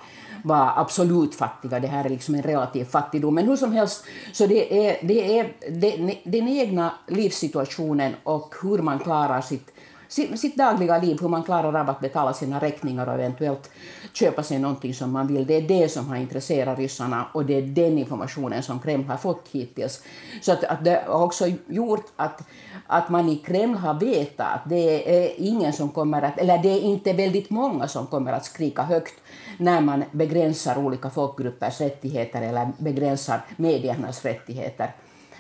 var 0.44 0.72
absolut 0.76 1.36
fattiga. 1.36 1.80
Det 1.80 1.88
här 1.88 2.06
är 2.06 2.10
liksom 2.10 2.36
en 2.36 2.42
relativ 2.42 2.86
fattigdom. 2.86 3.36
Men 3.36 3.48
hur 3.48 3.56
som 3.56 3.72
helst, 3.72 4.06
så 4.34 4.48
det 4.48 4.88
är, 4.88 4.98
det 5.08 5.40
är 5.40 5.54
det, 5.70 6.18
den 6.24 6.48
egna 6.48 6.94
livssituationen 7.08 8.14
och 8.24 8.56
hur 8.64 8.78
man 8.78 9.00
klarar 9.00 9.42
sitt 9.42 9.74
sitt 10.14 10.58
dagliga 10.58 10.98
liv, 10.98 11.18
hur 11.22 11.30
man 11.30 11.44
klarar 11.44 11.80
av 11.80 11.90
att 11.90 12.00
betala 12.00 12.34
sina 12.34 12.60
räkningar 12.60 13.08
och 13.08 13.14
eventuellt 13.14 13.70
köpa 14.14 14.44
sig 14.44 14.60
någonting 14.60 14.94
som 14.94 15.12
man 15.12 15.28
vill. 15.28 15.46
Det 15.46 15.54
är 15.54 15.62
det 15.62 15.90
som 15.90 16.08
har 16.08 16.16
intresserat 16.16 16.78
ryssarna 16.78 17.26
och 17.34 17.46
det 17.46 17.54
är 17.54 17.62
den 17.62 17.98
informationen 17.98 18.64
som 18.64 18.80
Kreml 18.80 19.04
har 19.04 19.18
fått 19.18 19.48
hittills. 19.52 20.04
Så 20.42 20.52
att, 20.52 20.64
att 20.64 20.84
det 20.84 21.04
har 21.08 21.24
också 21.24 21.48
gjort 21.68 22.06
att, 22.16 22.42
att 22.88 23.10
man 23.10 23.30
i 23.30 23.36
Kreml 23.36 23.78
har 23.78 23.94
vetat 23.94 24.48
att 24.54 24.70
det 24.70 25.24
är 25.24 25.34
ingen 25.38 25.74
som 25.74 25.90
kommer 25.90 26.22
att, 26.22 26.38
eller 26.38 26.58
det 26.58 26.70
är 26.70 26.82
inte 26.82 27.14
väldigt 27.14 27.50
många 27.50 27.88
som 27.88 28.08
kommer 28.08 28.34
att 28.34 28.46
skrika 28.46 28.82
högt 28.82 29.14
när 29.58 29.82
man 29.82 30.04
begränsar 30.12 30.78
olika 30.78 31.10
folkgruppers 31.10 31.82
rättigheter 31.82 32.42
eller 32.42 32.72
begränsar 32.78 33.42
mediernas 33.58 34.26
rättigheter. 34.26 34.96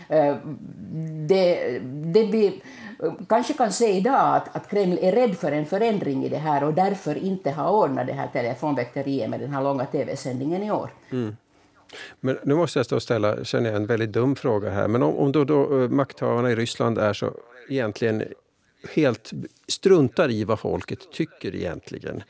Eh, 0.09 0.35
det, 1.27 1.79
det 2.13 2.25
blir, 2.25 2.53
kanske 3.29 3.53
kan 3.53 3.71
se 3.71 3.97
idag 3.97 4.35
att, 4.35 4.55
att 4.55 4.69
Kreml 4.69 4.97
är 5.01 5.11
rädd 5.11 5.37
för 5.37 5.51
en 5.51 5.65
förändring 5.65 6.25
i 6.25 6.29
det 6.29 6.37
här 6.37 6.63
och 6.63 6.73
därför 6.73 7.15
inte 7.15 7.51
har 7.51 7.71
ordnat 7.71 8.07
det 8.07 8.13
här 8.13 8.27
telefonväkteriet 8.27 9.29
med 9.29 9.39
den 9.39 9.53
här 9.53 9.63
långa 9.63 9.85
tv-sändningen 9.85 10.63
i 10.63 10.71
år. 10.71 10.89
Mm. 11.11 11.37
Men 12.19 12.37
nu 12.43 12.55
måste 12.55 12.79
jag 12.79 12.85
stå 12.85 12.95
och 12.95 13.03
ställa 13.03 13.43
känner 13.43 13.69
jag, 13.69 13.75
en 13.75 13.85
väldigt 13.85 14.11
dum 14.11 14.35
fråga 14.35 14.69
här. 14.69 14.87
Men 14.87 15.03
om, 15.03 15.15
om 15.15 15.31
då, 15.31 15.43
då 15.43 15.81
eh, 15.81 15.89
makthavarna 15.89 16.51
i 16.51 16.55
Ryssland 16.55 16.97
är 16.97 17.13
så 17.13 17.33
egentligen 17.69 18.23
helt 18.89 19.31
struntar 19.67 20.31
i 20.31 20.43
vad 20.43 20.59
folket 20.59 21.11
tycker 21.11 21.55
egentligen. 21.55 22.23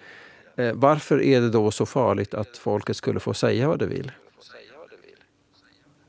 Eh, 0.55 0.73
varför 0.73 1.21
är 1.21 1.41
det 1.41 1.49
då 1.49 1.71
så 1.71 1.85
farligt 1.85 2.33
att 2.33 2.57
folket 2.57 2.97
skulle 2.97 3.19
få 3.19 3.33
säga 3.33 3.67
vad 3.67 3.79
det 3.79 3.85
vill? 3.85 4.11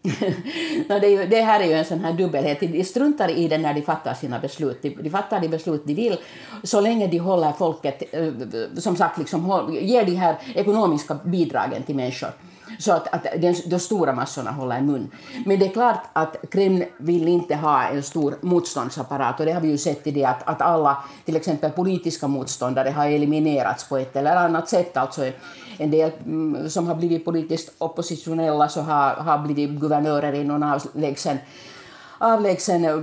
no, 0.88 0.99
det, 1.01 1.09
ju, 1.09 1.27
det, 1.27 1.40
här 1.40 1.61
är 1.61 1.64
ju 1.64 1.73
en 1.73 1.85
sån 1.85 2.01
här 2.01 2.12
dubbelhet. 2.12 2.61
De 2.61 2.85
struntar 2.85 3.29
i 3.29 3.49
det 3.49 3.59
när 3.59 3.75
de 3.75 3.83
fattar 3.83 4.14
sina 4.14 4.38
beslut. 4.38 4.83
De, 4.83 4.88
de 4.90 5.11
fattar 5.11 5.40
de 5.40 5.49
beslut 5.49 5.83
de 5.87 5.95
vill 5.95 6.17
så 6.62 6.81
länge 6.81 7.07
de 7.07 7.19
håller 7.19 7.53
folket, 7.53 8.03
eh, 8.14 8.33
som 8.79 8.97
sagt, 8.97 9.19
liksom, 9.19 9.69
ger 9.81 10.05
de 10.05 10.14
här 10.14 10.37
ekonomiska 10.55 11.14
bidragen 11.25 11.83
till 11.83 11.97
människor 11.97 12.31
så 12.79 12.92
att, 12.92 13.14
att 13.14 13.27
den, 13.40 13.55
de 13.66 13.79
stora 13.79 14.12
massorna 14.12 14.50
håller 14.50 14.81
mun. 14.81 15.11
Men 15.46 15.59
det 15.59 15.66
är 15.66 15.72
klart 15.72 16.03
att 16.12 16.37
Kreml 16.50 16.85
vill 16.98 17.29
inte 17.29 17.55
ha 17.55 17.85
en 17.85 18.03
stor 18.03 18.35
motståndsapparat 18.40 19.40
och 19.40 19.46
det 19.46 19.53
har 19.53 19.61
vi 19.61 19.68
ju 19.68 19.79
sett 19.79 20.07
i 20.07 20.11
det 20.11 20.24
att, 20.24 20.48
att 20.48 20.62
alla 20.62 21.05
till 21.24 21.37
exempel 21.37 21.70
politiska 21.70 22.29
motståndare 22.29 22.90
har 22.90 23.07
eliminerats 23.07 23.88
på 23.88 23.96
ett 23.96 24.16
eller 24.16 24.37
annat 24.37 24.68
sätt. 24.68 24.96
Alltså 24.96 25.31
en 25.79 25.90
del 25.90 26.11
mm, 26.24 26.70
som 26.70 26.87
har 26.87 26.94
blivit 26.94 27.24
politiskt 27.24 27.74
oppositionella 27.79 28.68
så 28.68 28.81
har, 28.81 29.14
har 29.14 29.38
blivit 29.38 29.81
guvernörer 29.81 30.33
i 30.33 30.44
någon 30.44 30.62
avlägsen 30.62 31.38
avlägsen 32.18 32.85
eh, 32.85 32.96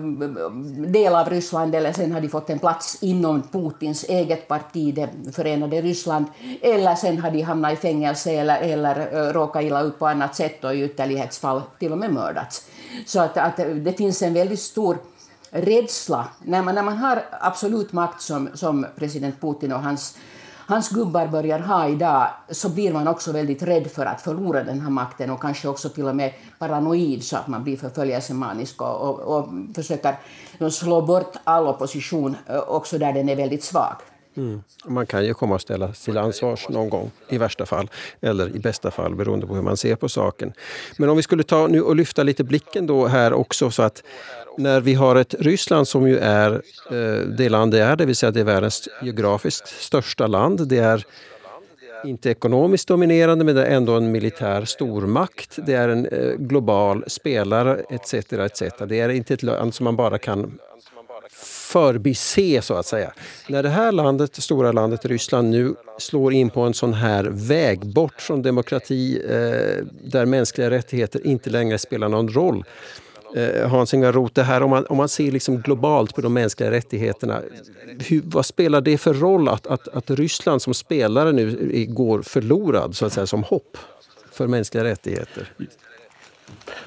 del 0.91 1.15
av 1.15 1.30
Ryssland 1.30 1.76
eller 1.76 1.93
sen 1.93 2.12
har 2.12 2.21
de 2.21 2.30
fått 2.30 2.50
en 2.50 2.60
plats 2.60 2.97
inom 3.02 3.41
Putins 3.41 4.04
eget 4.04 4.47
parti, 4.47 4.95
det 4.95 5.10
förenade 5.36 5.82
Ryssland, 5.82 6.26
eller 6.62 6.95
sen 6.95 7.17
har 7.17 7.32
de 7.32 7.41
hamnat 7.41 7.74
i 7.74 7.76
fängelse 7.76 8.32
eller, 8.32 8.62
eller 8.62 9.00
eh, 9.13 9.34
råkat 9.34 9.63
illa 9.63 9.82
ut 9.82 10.00
på 10.00 10.08
annat 10.08 10.36
sätt 10.36 10.63
och 10.63 10.76
i 10.76 10.84
ytterlighetsfall 10.84 11.62
till 11.80 11.91
och 11.91 11.97
med 11.97 12.13
mördats. 12.13 12.65
Så 13.06 13.19
att, 13.19 13.38
att 13.38 13.60
eh, 13.60 13.67
det 13.67 13.93
finns 13.93 14.21
en 14.21 14.34
väldigt 14.34 14.60
stor 14.60 14.97
rädsla 15.52 16.28
när 16.39 16.63
man, 16.63 16.76
när 16.76 16.84
man 16.84 16.97
har 16.97 17.24
absolut 17.32 17.93
makt 17.93 18.21
som, 18.21 18.50
som 18.54 18.86
president 18.95 19.41
Putin 19.41 19.71
och 19.71 19.82
hans 19.82 20.17
hans 20.72 20.90
gubbar 20.90 21.28
börjar 21.28 21.60
ha 21.60 21.88
idag 21.88 22.28
så 22.50 22.70
blir 22.70 22.94
man 22.94 23.08
också 23.08 23.32
väldigt 23.32 23.64
rädd 23.64 23.92
för 23.92 24.06
att 24.06 24.22
förlora 24.22 24.64
den 24.64 24.82
här 24.82 24.90
makten 24.90 25.30
och 25.30 25.42
kanske 25.42 25.68
också 25.68 25.90
till 25.90 26.08
och 26.08 26.16
med 26.16 26.34
paranoid 26.60 27.24
så 27.24 27.38
att 27.38 27.48
man 27.48 27.64
blir 27.64 27.78
förföljelsemanisk 27.78 28.82
och, 28.82 29.02
och, 29.02 29.20
och 29.20 29.50
försöker 29.76 30.16
slå 30.70 31.02
bort 31.02 31.34
all 31.44 31.68
opposition 31.68 32.36
eh, 32.48 32.60
också 32.60 32.98
där 32.98 33.14
den 33.14 33.30
är 33.30 33.36
väldigt 33.36 33.64
svag. 33.64 33.96
Mm. 34.38 34.63
Man 34.86 35.06
kan 35.06 35.26
ju 35.26 35.34
komma 35.34 35.56
att 35.56 35.62
ställas 35.62 36.04
till 36.04 36.17
ansvars 36.17 36.70
någon 36.70 36.89
gång 36.89 37.12
i 37.30 37.38
värsta 37.38 37.65
fall, 37.65 37.89
eller 38.22 38.56
i 38.56 38.60
bästa 38.60 38.91
fall 38.91 39.15
beroende 39.15 39.48
på 39.48 39.56
hur 39.56 39.62
man 39.62 39.78
ser 39.78 39.96
på 39.96 40.10
saken. 40.10 40.54
Men 40.98 41.10
om 41.10 41.17
vi 41.17 41.24
skulle 41.24 41.44
ta 41.44 41.67
nu 41.67 41.82
och 41.82 41.96
lyfta 41.96 42.24
lite 42.24 42.44
blicken 42.44 42.88
då 42.88 43.08
här 43.08 43.34
också 43.34 43.72
så 43.72 43.84
att 43.84 44.04
när 44.58 44.82
vi 44.82 44.94
har 44.94 45.15
ett 45.15 45.36
Ryssland 45.39 45.88
som 45.88 46.08
ju 46.08 46.17
är 46.17 46.52
eh, 46.91 47.28
det 47.28 47.50
land 47.50 47.72
det 47.72 47.82
är, 47.82 47.96
det 47.96 48.06
vill 48.06 48.15
säga 48.15 48.32
det 48.32 48.39
är 48.39 48.44
världens 48.44 48.89
geografiskt 49.02 49.67
största 49.67 50.28
land. 50.28 50.67
Det 50.67 50.78
är 50.78 51.06
inte 52.06 52.30
ekonomiskt 52.30 52.88
dominerande 52.88 53.46
men 53.46 53.56
det 53.56 53.65
är 53.65 53.76
ändå 53.76 53.94
en 53.94 54.12
militär 54.12 54.65
stormakt. 54.65 55.60
Det 55.65 55.74
är 55.74 55.89
en 55.89 56.06
eh, 56.06 56.36
global 56.38 57.04
spelare 57.08 57.82
etc. 57.89 58.13
etc. 58.13 58.62
Det 58.88 59.00
är 59.00 59.10
inte 59.10 59.34
ett 59.34 59.44
land 59.44 59.74
som 59.74 59.84
man 59.84 59.96
bara 59.96 60.17
kan 60.17 60.60
förbise 61.72 62.62
så 62.62 62.74
att 62.74 62.86
säga. 62.86 63.14
När 63.50 63.64
det 63.64 63.70
här 63.70 63.92
landet, 63.92 64.34
det 64.34 64.42
stora 64.42 64.72
landet 64.72 65.06
Ryssland 65.06 65.50
nu 65.50 65.76
slår 65.98 66.34
in 66.34 66.50
på 66.50 66.62
en 66.62 66.74
sån 66.74 66.94
här 66.94 67.24
väg 67.24 67.94
bort 67.94 68.22
från 68.22 68.42
demokrati 68.42 69.22
eh, 69.30 69.86
där 70.04 70.26
mänskliga 70.26 70.70
rättigheter 70.70 71.28
inte 71.28 71.50
längre 71.50 71.78
spelar 71.78 72.10
någon 72.10 72.30
roll 72.30 72.64
eh, 73.36 73.70
Hans-Ingvar 73.70 74.12
Roth, 74.12 74.34
det 74.34 74.44
här 74.44 74.64
om 74.64 74.70
man, 74.70 74.86
om 74.86 74.98
man 74.98 75.10
ser 75.10 75.32
liksom 75.32 75.62
globalt 75.62 76.16
på 76.16 76.22
de 76.22 76.34
mänskliga 76.34 76.72
rättigheterna. 76.72 77.42
Hur, 78.08 78.22
vad 78.26 78.46
spelar 78.46 78.82
det 78.82 78.98
för 78.98 79.14
roll 79.14 79.50
att, 79.50 79.68
att, 79.68 79.88
att 79.88 80.10
Ryssland 80.10 80.62
som 80.62 80.74
spelare 80.74 81.32
nu 81.32 81.86
går 81.90 82.22
förlorad 82.22 82.96
så 82.96 83.06
att 83.06 83.14
säga 83.14 83.28
som 83.28 83.44
hopp 83.44 83.78
för 84.32 84.48
mänskliga 84.48 84.84
rättigheter? 84.84 85.54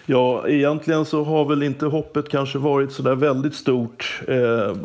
Ja, 0.06 0.48
egentligen 0.48 1.04
så 1.04 1.24
har 1.24 1.44
väl 1.44 1.62
inte 1.62 1.86
hoppet 1.86 2.28
kanske 2.28 2.58
varit 2.58 2.92
så 2.92 3.02
där 3.02 3.14
väldigt 3.14 3.54
stort 3.54 4.20
eh, 4.28 4.76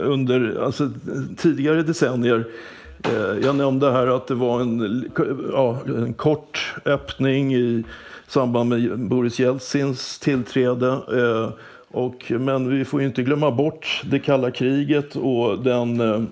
under 0.00 0.64
alltså, 0.64 0.90
tidigare 1.36 1.82
decennier. 1.82 2.44
Eh, 3.04 3.38
jag 3.42 3.56
nämnde 3.56 3.90
här 3.90 4.06
att 4.06 4.26
det 4.26 4.34
var 4.34 4.60
en, 4.60 5.10
ja, 5.52 5.78
en 5.86 6.14
kort 6.14 6.74
öppning 6.84 7.54
i 7.54 7.84
samband 8.28 8.68
med 8.68 8.98
Boris 8.98 9.38
Jeltsins 9.38 10.18
tillträde. 10.18 10.88
Eh, 10.88 11.50
och, 11.90 12.32
men 12.38 12.78
vi 12.78 12.84
får 12.84 13.02
inte 13.02 13.22
glömma 13.22 13.50
bort 13.50 14.02
det 14.10 14.18
kalla 14.18 14.50
kriget 14.50 15.16
och 15.16 15.58
den, 15.58 16.00
eh, 16.00 16.22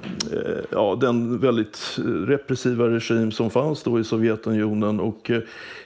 ja, 0.70 0.98
den 1.00 1.38
väldigt 1.38 1.98
repressiva 2.26 2.88
regim 2.88 3.32
som 3.32 3.50
fanns 3.50 3.82
då 3.82 4.00
i 4.00 4.04
Sovjetunionen. 4.04 5.00
Och, 5.00 5.30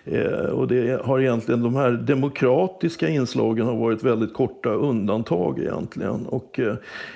eh, 0.04 0.44
och 0.44 0.68
det 0.68 1.02
har 1.04 1.20
egentligen, 1.20 1.62
de 1.62 1.74
här 1.74 1.90
demokratiska 1.90 3.08
inslagen 3.08 3.66
har 3.66 3.76
varit 3.76 4.02
väldigt 4.02 4.34
korta 4.34 4.70
undantag 4.70 5.58
egentligen. 5.58 6.26
Och, 6.26 6.60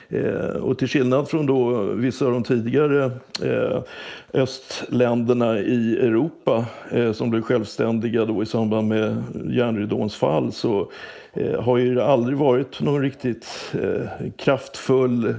eh, 0.09 0.57
och 0.57 0.79
till 0.79 0.88
skillnad 0.88 1.29
från 1.29 1.47
då 1.47 1.83
vissa 1.83 2.27
av 2.27 2.33
de 2.33 2.43
tidigare 2.43 3.11
eh, 3.43 3.83
östländerna 4.33 5.59
i 5.59 5.99
Europa 5.99 6.64
eh, 6.90 7.12
som 7.12 7.31
blev 7.31 7.43
självständiga 7.43 8.25
då 8.25 8.43
i 8.43 8.47
samband 8.47 8.88
med 8.88 9.23
järnridåns 9.51 10.17
fall 10.17 10.53
så 10.53 10.90
Eh, 11.37 11.62
har 11.62 11.79
ju 11.79 12.01
aldrig 12.01 12.38
varit 12.38 12.81
någon 12.81 13.03
riktigt 13.03 13.47
eh, 13.83 14.31
kraftfull 14.37 15.27
eh, 15.27 15.35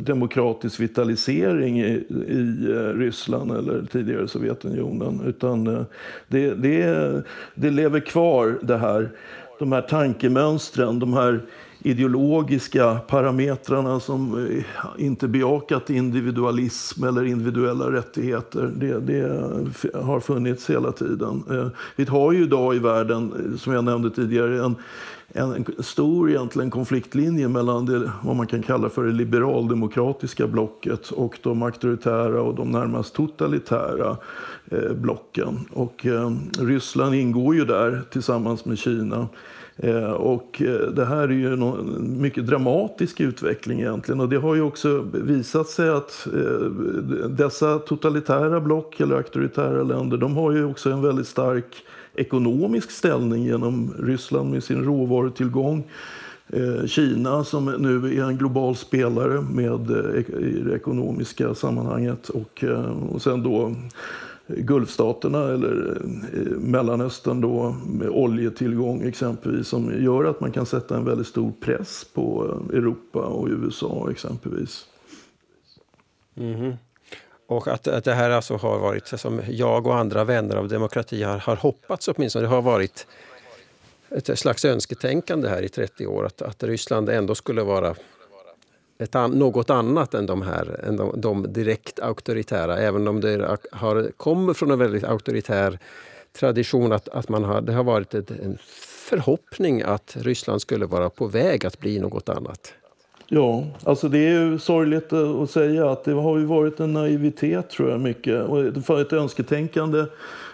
demokratisk 0.00 0.80
vitalisering 0.80 1.80
i, 1.80 2.04
i 2.28 2.66
eh, 2.70 2.98
Ryssland 2.98 3.52
eller 3.52 3.82
tidigare 3.92 4.28
Sovjetunionen. 4.28 5.20
Utan 5.26 5.66
eh, 5.66 5.82
det, 6.28 6.54
det, 6.54 7.22
det 7.54 7.70
lever 7.70 8.00
kvar 8.00 8.58
det 8.62 8.76
här, 8.76 9.08
de 9.58 9.72
här 9.72 9.82
tankemönstren, 9.82 10.98
de 10.98 11.14
här 11.14 11.40
ideologiska 11.82 12.98
parametrarna 13.08 14.00
som 14.00 14.48
inte 14.98 15.28
bejakat 15.28 15.90
individualism 15.90 17.04
eller 17.04 17.24
individuella 17.24 17.92
rättigheter. 17.92 18.70
Det, 18.76 19.00
det 19.00 19.22
har 19.94 20.20
funnits 20.20 20.70
hela 20.70 20.92
tiden. 20.92 21.42
Vi 21.96 22.04
har 22.04 22.32
ju 22.32 22.42
idag 22.42 22.76
i 22.76 22.78
världen, 22.78 23.58
som 23.58 23.72
jag 23.72 23.84
nämnde 23.84 24.10
tidigare, 24.10 24.64
en 24.64 24.76
en, 25.32 25.64
stor 25.78 26.30
egentligen 26.30 26.70
konfliktlinje 26.70 27.48
mellan 27.48 27.86
det, 27.86 28.10
vad 28.22 28.36
man 28.36 28.46
kan 28.46 28.62
kalla 28.62 28.88
för 28.88 29.04
det 29.04 29.12
liberaldemokratiska 29.12 30.46
blocket 30.46 31.10
och 31.10 31.38
de 31.42 31.62
auktoritära 31.62 32.42
och 32.42 32.54
de 32.54 32.70
närmast 32.70 33.14
totalitära 33.14 34.16
eh, 34.70 34.92
blocken. 34.92 35.58
Och, 35.72 36.06
eh, 36.06 36.30
Ryssland 36.58 37.14
ingår 37.14 37.54
ju 37.54 37.64
där 37.64 38.02
tillsammans 38.10 38.64
med 38.64 38.78
Kina. 38.78 39.28
Eh, 39.82 40.10
och 40.10 40.62
eh, 40.62 40.88
det 40.88 41.04
här 41.04 41.22
är 41.22 41.32
ju 41.32 41.52
en 41.52 42.20
mycket 42.20 42.46
dramatisk 42.46 43.20
utveckling 43.20 43.80
egentligen 43.80 44.20
och 44.20 44.28
det 44.28 44.36
har 44.36 44.54
ju 44.54 44.62
också 44.62 45.04
visat 45.12 45.68
sig 45.68 45.88
att 45.88 46.26
eh, 46.26 46.66
dessa 47.28 47.78
totalitära 47.78 48.60
block 48.60 49.00
eller 49.00 49.16
auktoritära 49.16 49.82
länder 49.82 50.16
de 50.16 50.36
har 50.36 50.52
ju 50.52 50.64
också 50.64 50.90
en 50.90 51.02
väldigt 51.02 51.26
stark 51.26 51.84
ekonomisk 52.14 52.90
ställning 52.90 53.44
genom 53.44 53.94
Ryssland 53.98 54.50
med 54.50 54.64
sin 54.64 54.84
råvarutillgång. 54.84 55.84
Eh, 56.52 56.86
Kina 56.86 57.44
som 57.44 57.64
nu 57.64 58.18
är 58.18 58.24
en 58.24 58.36
global 58.36 58.76
spelare 58.76 59.40
med, 59.40 59.90
eh, 59.90 60.38
i 60.38 60.62
det 60.66 60.76
ekonomiska 60.76 61.54
sammanhanget 61.54 62.28
och, 62.28 62.64
eh, 62.64 63.02
och 63.12 63.22
sen 63.22 63.42
då 63.42 63.74
Gulfstaterna 64.46 65.48
eller 65.48 66.02
Mellanöstern 66.58 67.40
då 67.40 67.76
med 67.86 68.08
oljetillgång 68.08 69.02
exempelvis 69.02 69.68
som 69.68 70.04
gör 70.04 70.24
att 70.24 70.40
man 70.40 70.52
kan 70.52 70.66
sätta 70.66 70.96
en 70.96 71.04
väldigt 71.04 71.26
stor 71.26 71.52
press 71.60 72.06
på 72.14 72.54
Europa 72.72 73.18
och 73.18 73.48
USA 73.48 74.08
exempelvis. 74.10 74.86
Mm. 76.36 76.72
Och 77.50 77.68
att, 77.68 77.88
att 77.88 78.04
det 78.04 78.14
här 78.14 78.30
alltså 78.30 78.56
har 78.56 78.78
varit, 78.78 79.06
som 79.06 79.40
jag 79.48 79.86
och 79.86 79.96
andra 79.96 80.24
vänner 80.24 80.56
av 80.56 80.68
demokrati 80.68 81.22
har, 81.22 81.38
har 81.38 81.56
hoppats 81.56 82.08
åtminstone, 82.08 82.44
det 82.44 82.48
har 82.48 82.62
varit 82.62 83.06
ett 84.10 84.38
slags 84.38 84.64
önsketänkande 84.64 85.48
här 85.48 85.62
i 85.62 85.68
30 85.68 86.06
år 86.06 86.26
att, 86.26 86.42
att 86.42 86.62
Ryssland 86.62 87.08
ändå 87.08 87.34
skulle 87.34 87.62
vara 87.62 87.94
ett 88.98 89.14
an, 89.14 89.30
något 89.30 89.70
annat 89.70 90.14
än 90.14 90.26
de 90.26 90.42
här, 90.42 90.80
än 90.84 90.96
de, 90.96 91.20
de 91.20 91.52
direkt 91.52 92.00
auktoritära. 92.00 92.78
Även 92.78 93.08
om 93.08 93.20
det 93.20 93.58
har, 93.72 94.10
kommer 94.16 94.54
från 94.54 94.70
en 94.70 94.78
väldigt 94.78 95.04
auktoritär 95.04 95.78
tradition 96.32 96.92
att, 96.92 97.08
att 97.08 97.28
man 97.28 97.44
har, 97.44 97.60
det 97.60 97.72
har 97.72 97.84
varit 97.84 98.14
ett, 98.14 98.30
en 98.30 98.58
förhoppning 99.08 99.82
att 99.82 100.16
Ryssland 100.20 100.60
skulle 100.60 100.86
vara 100.86 101.10
på 101.10 101.26
väg 101.26 101.66
att 101.66 101.78
bli 101.78 101.98
något 101.98 102.28
annat. 102.28 102.74
Ja, 103.32 103.64
alltså 103.84 104.08
det 104.08 104.18
är 104.18 104.44
ju 104.44 104.58
sorgligt 104.58 105.12
att 105.12 105.50
säga 105.50 105.90
att 105.90 106.04
det 106.04 106.12
har 106.12 106.38
ju 106.38 106.44
varit 106.44 106.80
en 106.80 106.92
naivitet 106.92 107.70
tror 107.70 107.90
jag 107.90 108.00
mycket 108.00 108.48
och 108.88 109.00
ett 109.00 109.12
önsketänkande 109.12 110.04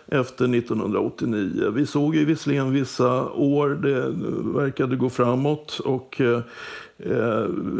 efter 0.07 0.55
1989. 0.55 1.71
Vi 1.75 1.87
såg 1.87 2.17
ju 2.17 2.25
visserligen 2.25 2.73
vissa 2.73 3.31
år 3.31 3.69
det 3.69 4.15
verkade 4.61 4.97
gå 4.97 5.11
framåt 5.11 5.81
och 5.85 6.21
eh, 6.21 6.41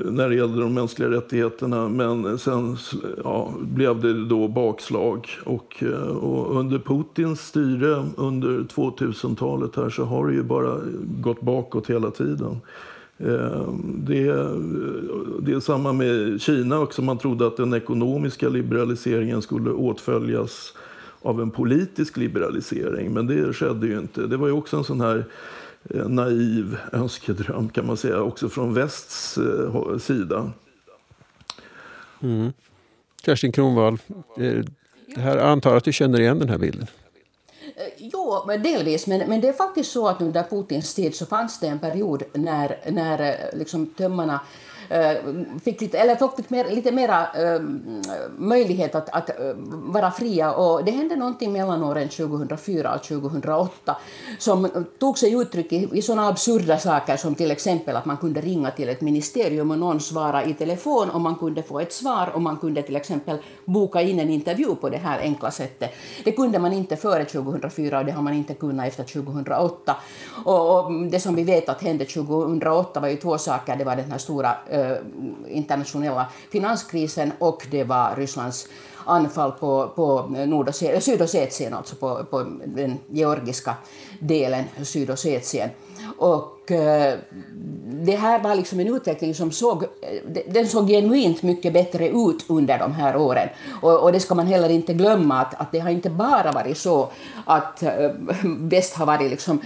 när 0.05 0.29
det 0.29 0.35
gällde 0.35 0.61
de 0.61 0.75
mänskliga 0.75 1.11
rättigheterna. 1.11 1.89
Men 1.89 2.39
sen 2.39 2.77
ja, 3.25 3.55
blev 3.61 4.01
det 4.01 4.29
då 4.29 4.49
bakslag. 4.49 5.29
Och, 5.45 5.83
eh, 5.83 6.17
och, 6.17 6.57
under 6.61 6.79
Putins 6.79 7.41
styre 7.41 8.05
under 8.17 8.49
2000-talet 8.49 9.77
här 9.77 9.91
så 9.91 10.05
har 10.05 10.27
det 10.27 10.35
ju 10.35 10.43
bara 10.43 10.81
gått 11.21 11.41
bakåt 11.41 11.91
hela 11.91 12.11
tiden. 12.11 12.61
Ehm, 13.19 14.05
det, 14.07 14.25
det 15.41 15.53
är 15.53 15.61
samma 15.61 15.93
med 15.93 16.41
Kina 16.41 16.81
också. 16.81 17.03
Man 17.03 17.19
trodde 17.19 17.47
att 17.47 17.57
den 17.57 17.75
ekonomiska 17.75 18.49
liberaliseringen 18.49 19.43
skulle 19.43 19.71
åtföljas 19.71 20.75
av 21.23 21.41
en 21.43 21.51
politisk 21.51 22.17
liberalisering. 22.17 23.13
Men 23.13 23.27
det 23.27 23.53
skedde 23.53 23.87
ju 23.87 23.99
inte. 23.99 24.27
Det 24.27 24.37
var 24.37 24.47
ju 24.47 24.53
också 24.53 24.77
en 24.77 24.85
sån 24.85 25.01
här 25.01 25.25
eh, 25.91 26.09
naiv 26.09 26.79
önskedröm 26.93 27.69
kan 27.69 27.87
man 27.87 27.97
säga, 27.97 28.23
också 28.23 28.49
från 28.49 28.75
västs 28.75 29.39
eh, 29.39 29.99
sida. 29.99 30.53
Mm. 32.21 32.53
Kerstin 33.25 33.53
Kronvall, 33.53 33.99
eh, 34.39 34.65
det 35.15 35.21
här, 35.21 35.37
jag 35.37 35.49
antar 35.49 35.77
att 35.77 35.85
du 35.85 35.93
känner 35.93 36.21
igen 36.21 36.39
den 36.39 36.49
här 36.49 36.59
bilden? 36.59 36.87
Eh, 37.77 37.93
jo, 37.97 38.43
delvis. 38.63 39.07
Men, 39.07 39.29
men 39.29 39.41
det 39.41 39.49
är 39.49 39.53
faktiskt 39.53 39.93
så 39.93 40.09
att 40.09 40.21
under 40.21 40.43
Putins 40.43 40.95
tid 40.95 41.15
så 41.15 41.27
fanns 41.27 41.61
det 41.61 41.67
en 41.67 41.79
period 41.79 42.23
när, 42.33 42.79
när 42.91 43.21
eh, 43.21 43.59
liksom 43.59 43.87
tömmarna 43.87 44.41
Eh, 44.89 45.17
fick 45.65 45.81
lite, 45.81 45.99
eller 45.99 46.37
fick 46.37 46.51
mer, 46.51 46.65
lite 46.71 46.93
mera 46.93 47.27
äh, 47.35 47.61
möjlighet 48.39 48.95
att, 48.95 49.09
att 49.09 49.31
äh, 49.31 49.35
vara 49.71 50.11
fria. 50.11 50.53
Och 50.55 50.85
det 50.85 50.91
hände 50.91 51.17
någonting 51.17 51.53
mellan 51.53 51.85
åren 51.85 52.09
2004 52.09 52.95
och 52.95 53.03
2008 53.03 53.97
som 54.39 54.69
tog 54.99 55.19
sig 55.19 55.33
uttryck 55.35 55.73
i, 55.73 55.89
i 55.93 56.03
sådana 56.03 56.29
absurda 56.29 56.79
saker 56.79 57.17
som 57.17 57.35
till 57.35 57.51
exempel 57.51 57.97
att 57.97 58.05
man 58.05 58.17
kunde 58.17 58.41
ringa 58.41 58.71
till 58.71 58.89
ett 58.89 59.01
ministerium 59.01 59.71
och 59.71 59.79
någon 59.79 60.01
svara 60.01 60.45
i 60.45 60.55
telefon 60.55 61.11
och 61.11 61.21
man 61.21 61.35
kunde 61.35 61.63
få 61.63 61.81
ett 61.81 61.93
svar 61.93 62.31
och 62.35 62.43
man 62.43 62.57
kunde 62.57 62.83
till 62.83 62.97
exempel 62.97 63.39
boka 63.65 64.03
in 64.03 64.21
en 64.21 64.31
intervju 64.31 64.75
på 64.75 64.89
det 64.89 64.97
här 64.97 65.19
enkla 65.21 65.51
sättet. 65.51 65.91
Det 66.25 66.33
kunde 66.33 66.59
man 66.59 66.73
inte 66.73 66.97
före 66.97 67.25
2004 67.25 67.99
och 67.99 68.05
det 68.05 68.13
har 68.13 68.23
man 68.23 68.35
inte 68.35 68.55
kunnat 68.55 68.89
efter 68.89 69.05
2008. 69.05 69.97
Och, 70.45 70.85
och 70.85 70.93
det 70.93 71.21
som 71.21 71.35
vi 71.35 71.45
vet 71.45 71.69
att 71.69 71.83
hände 71.83 72.05
2008 72.05 73.01
var 73.01 73.09
ju 73.09 73.17
två 73.17 73.39
saker. 73.39 73.77
Det 73.77 73.85
var 73.85 73.97
den 73.97 74.11
här 74.11 74.19
stora 74.19 74.57
Eh, 74.77 74.97
internationella 75.49 76.27
finanskrisen 76.51 77.33
och 77.39 77.67
det 77.71 77.85
var 77.85 78.17
Rysslands 78.17 78.69
anfall 79.05 79.53
på, 79.53 79.93
på 79.97 80.35
eh, 80.37 81.01
Sydossetien, 81.01 81.75
alltså 81.75 81.97
på, 81.97 82.25
på 82.25 82.43
den 82.65 82.99
georgiska 83.09 83.75
delen 84.21 84.65
Sydossetien. 84.83 85.71
Och 86.19 86.56
eh, 86.71 87.19
det 88.07 88.17
här 88.17 88.43
var 88.43 88.55
liksom 88.55 88.81
en 88.81 88.95
utveckling 88.95 89.35
som 89.35 89.53
såg, 89.53 89.83
eh, 89.83 90.43
den 90.49 90.69
såg 90.69 90.89
genuint 90.89 91.43
mycket 91.43 91.73
bättre 91.73 92.09
ut 92.09 92.45
under 92.49 92.79
de 92.79 92.93
här 92.93 93.17
åren. 93.17 93.49
Och, 93.83 94.03
och 94.03 94.13
det 94.13 94.21
ska 94.21 94.35
man 94.35 94.47
heller 94.47 94.69
inte 94.69 94.95
glömma, 94.95 95.41
att, 95.41 95.61
att 95.61 95.73
det 95.73 95.79
har 95.79 95.91
inte 95.91 96.11
bara 96.11 96.53
varit 96.53 96.79
så 96.79 97.09
att 97.45 97.83
eh, 97.83 98.11
väst 98.45 98.95
har 98.95 99.07
varit 99.07 99.31
liksom 99.31 99.61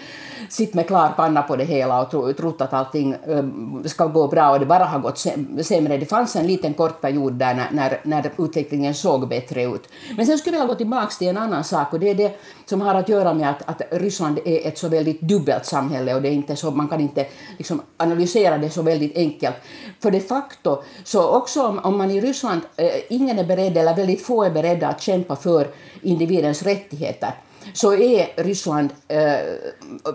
sitt 0.49 0.75
med 0.75 0.87
klar 0.87 1.13
panna 1.17 1.43
på 1.43 1.57
det 1.57 1.65
hela 1.65 2.03
och 2.03 2.11
tro, 2.11 2.33
trott 2.33 2.61
att 2.61 2.73
allting 2.73 3.13
eh, 3.13 3.45
ska 3.85 4.07
gå 4.07 4.29
bra 4.29 4.51
och 4.51 4.61
det 4.61 4.67
bara 4.67 4.85
har 4.85 4.99
gått 4.99 5.19
sämre. 5.65 5.97
Det 5.97 6.07
fanns 6.07 6.37
en 6.37 6.47
liten 6.47 6.75
kort 6.75 7.01
period 7.01 7.33
där 7.33 7.55
när, 7.55 7.69
när, 7.73 8.01
när 8.03 8.31
utvecklingen 8.39 8.95
såg 8.95 9.29
bättre 9.29 9.65
ut. 9.65 9.89
Men 10.17 10.27
sen 10.27 10.39
skulle 10.39 10.57
jag 10.57 10.63
vilja 10.63 10.75
gå 10.75 10.79
tillbaka 10.79 11.11
till 11.19 11.29
en 11.29 11.37
annan 11.37 11.65
sak 11.65 11.93
och 11.93 12.01
det 12.01 12.11
är 12.11 12.15
det 12.15 12.39
som 12.67 12.81
har 12.81 12.95
att 12.95 13.09
göra 13.09 13.35
med 13.35 13.51
att, 13.51 13.69
att 13.69 13.83
Ryssland 13.91 14.39
är 14.45 14.69
ett 14.69 14.79
så 14.79 14.89
väldigt 14.89 15.21
dubbelt 15.21 15.67
samhälle 15.67 16.15
och 16.15 16.23
det 16.23 16.29
är 16.29 16.33
inte 16.33 16.57
så, 16.57 16.71
man 16.71 16.89
kan 16.91 17.01
inte 17.01 17.27
liksom 17.59 17.83
analysera 17.97 18.59
det 18.59 18.71
så 18.71 18.83
väldigt 18.83 19.17
enkelt. 19.17 19.57
För 20.01 20.11
de 20.11 20.21
facto, 20.21 20.83
så 21.05 21.29
också 21.29 21.67
om, 21.67 21.79
om 21.79 21.99
man 21.99 22.11
i 22.11 22.21
Ryssland, 22.21 22.61
eh, 22.77 22.91
ingen 23.09 23.39
är 23.39 23.45
beredd 23.45 23.77
eller 23.77 23.97
väldigt 23.97 24.23
få 24.23 24.45
är 24.45 24.51
beredda 24.51 24.89
att 24.89 25.03
kämpa 25.03 25.37
för 25.37 25.69
individens 26.03 26.63
rättigheter 26.63 27.35
så 27.73 27.95
är 27.95 28.43
Ryssland, 28.43 28.91
äh, 29.09 29.19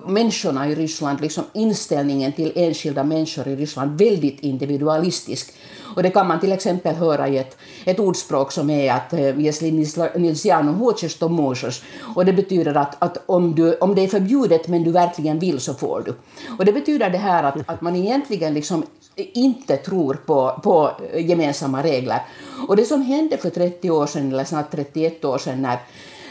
människorna 0.05 0.69
i 0.69 0.75
Ryssland, 0.75 1.21
liksom 1.21 1.43
inställningen 1.53 2.31
till 2.31 2.51
enskilda 2.55 3.03
människor 3.03 3.47
i 3.47 3.55
Ryssland 3.55 3.99
väldigt 3.99 4.39
individualistisk. 4.39 5.53
Och 5.95 6.03
det 6.03 6.09
kan 6.09 6.27
man 6.27 6.39
till 6.39 6.51
exempel 6.51 6.95
höra 6.95 7.27
i 7.27 7.37
ett, 7.37 7.57
ett 7.85 7.99
ordspråk 7.99 8.51
som 8.51 8.69
är 8.69 8.93
att 8.93 9.13
Jesli 9.37 9.71
nilsiano 10.15 10.79
хочешь, 10.79 11.15
то 11.15 11.29
можешь. 11.29 11.83
Och 12.15 12.25
det 12.25 12.33
betyder 12.33 12.77
att, 12.77 13.03
att 13.03 13.17
om, 13.25 13.55
du, 13.55 13.75
om 13.75 13.95
det 13.95 14.01
är 14.01 14.07
förbjudet 14.07 14.67
men 14.67 14.83
du 14.83 14.91
verkligen 14.91 15.39
vill 15.39 15.59
så 15.59 15.73
får 15.73 16.03
du. 16.05 16.13
Och 16.57 16.65
det 16.65 16.73
betyder 16.73 17.09
det 17.09 17.17
här 17.17 17.43
att, 17.43 17.55
att 17.65 17.81
man 17.81 17.95
egentligen 17.95 18.53
liksom 18.53 18.83
inte 19.15 19.77
tror 19.77 20.13
på, 20.13 20.59
på 20.63 20.91
gemensamma 21.17 21.83
regler. 21.83 22.21
Och 22.67 22.75
det 22.75 22.85
som 22.85 23.01
hände 23.01 23.37
för 23.37 23.49
30 23.49 23.89
år 23.89 24.07
sedan, 24.07 24.31
eller 24.31 24.43
snart 24.43 24.71
31 24.71 25.25
år 25.25 25.37
sedan, 25.37 25.61
när 25.61 25.79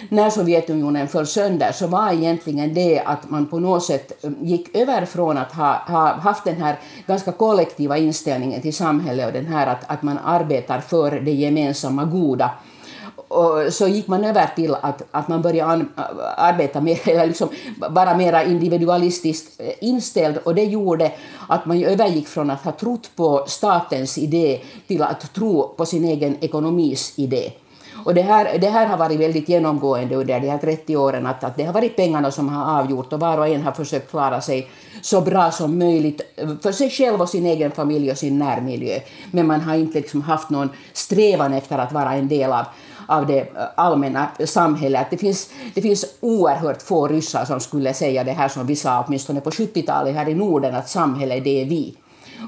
när 0.09 0.31
Sovjetunionen 0.31 1.09
föll 1.09 1.27
sönder 1.27 1.73
så 1.73 1.87
var 1.87 2.13
egentligen 2.13 2.75
det 2.75 3.01
att 3.01 3.31
man 3.31 3.47
på 3.47 3.59
något 3.59 3.85
sätt 3.85 4.13
um, 4.23 4.37
gick 4.41 4.77
över 4.77 5.05
från 5.05 5.39
att 5.39 5.53
ha, 5.53 5.73
ha 5.87 6.15
haft 6.15 6.45
den 6.45 6.57
här 6.57 6.79
ganska 7.07 7.33
kollektiva 7.33 7.99
inställningen 7.99 8.63
till 8.63 8.75
samhället 8.75 9.27
och 9.27 9.33
den 9.33 9.47
här 9.47 9.67
att, 9.67 9.91
att 9.91 10.03
man 10.03 10.19
arbetar 10.25 10.81
för 10.81 11.11
det 11.11 11.33
gemensamma 11.33 12.05
goda 12.05 12.51
och 13.35 13.73
så 13.73 13.89
gick 13.89 14.07
man 14.07 14.25
över 14.25 14.47
till 14.57 14.75
att, 14.75 15.03
att 15.11 15.29
man 15.29 15.43
började 15.43 15.73
an, 15.73 15.89
äh, 15.97 16.05
arbeta 16.37 16.81
mer, 16.81 17.09
eller 17.09 17.27
liksom 17.27 17.49
vara 17.77 18.17
mer 18.17 18.45
individualistiskt 18.47 19.61
äh, 19.61 19.73
inställd 19.81 20.37
och 20.37 20.55
det 20.55 20.65
gjorde 20.65 21.13
att 21.49 21.67
man 21.67 21.85
övergick 21.85 22.29
från 22.29 22.51
att 22.51 22.65
ha 22.65 22.73
trott 22.73 23.11
på 23.17 23.45
statens 23.47 24.19
idé 24.19 24.61
till 24.87 25.03
att 25.03 25.35
tro 25.35 25.69
på 25.77 25.87
sin 25.87 26.05
egen 26.05 26.37
ekonomis 26.41 27.13
idé. 27.17 27.53
Och 28.05 28.15
det 28.15 28.23
här, 28.23 28.59
det 28.59 28.69
här 28.69 28.87
har 28.87 28.97
varit 28.97 29.21
väldigt 29.21 29.49
genomgående 29.49 30.17
under 30.17 30.41
de 30.41 30.49
här 30.49 30.59
30 30.59 30.97
åren, 30.97 31.27
att, 31.27 31.45
att 31.45 31.57
det 31.57 31.65
har 31.65 31.73
varit 31.73 31.97
pengarna 31.97 32.31
som 32.31 32.49
har 32.49 32.81
avgjort 32.81 33.13
och 33.13 33.21
var 33.21 33.39
och 33.39 33.49
en 33.49 33.63
har 33.63 33.73
försökt 33.73 34.11
klara 34.11 34.41
sig 34.41 34.69
så 35.03 35.21
bra 35.21 35.51
som 35.51 35.79
möjligt 35.79 36.21
eh, 36.37 36.49
för 36.63 36.73
sig 36.73 36.91
själv 36.91 37.21
och 37.21 37.29
sin 37.29 37.47
egen 37.47 37.71
familj 37.71 38.11
och 38.11 38.19
sin 38.19 38.39
närmiljö. 38.39 39.01
Men 39.31 39.47
man 39.47 39.61
har 39.61 39.75
inte 39.75 39.99
liksom 39.99 40.23
haft 40.23 40.51
någon 40.51 40.69
strävan 40.93 41.53
efter 41.53 41.79
att 41.79 41.93
vara 41.93 42.15
en 42.15 42.29
del 42.29 42.53
av 42.53 42.65
av 43.07 43.27
det 43.27 43.41
eh, 43.41 43.47
allmänna 43.75 44.29
samhället. 44.45 45.07
Det 45.11 45.17
finns, 45.17 45.51
det 45.75 45.83
finns 45.83 46.05
oerhört 46.21 46.83
få 46.83 47.09
ryssar 47.09 47.45
som 47.45 47.61
skulle 47.61 47.95
säga 47.95 48.25
det 48.25 48.33
här 48.33 48.49
som 48.49 48.67
vi 48.67 48.77
sa 48.77 49.05
åtminstone 49.07 49.41
på 49.41 49.51
70-talet 49.51 50.15
här 50.15 50.29
i 50.29 50.35
Norden, 50.35 50.75
att 50.75 50.89
samhället 50.89 51.45
det 51.45 51.63
är 51.63 51.65
vi. 51.65 51.97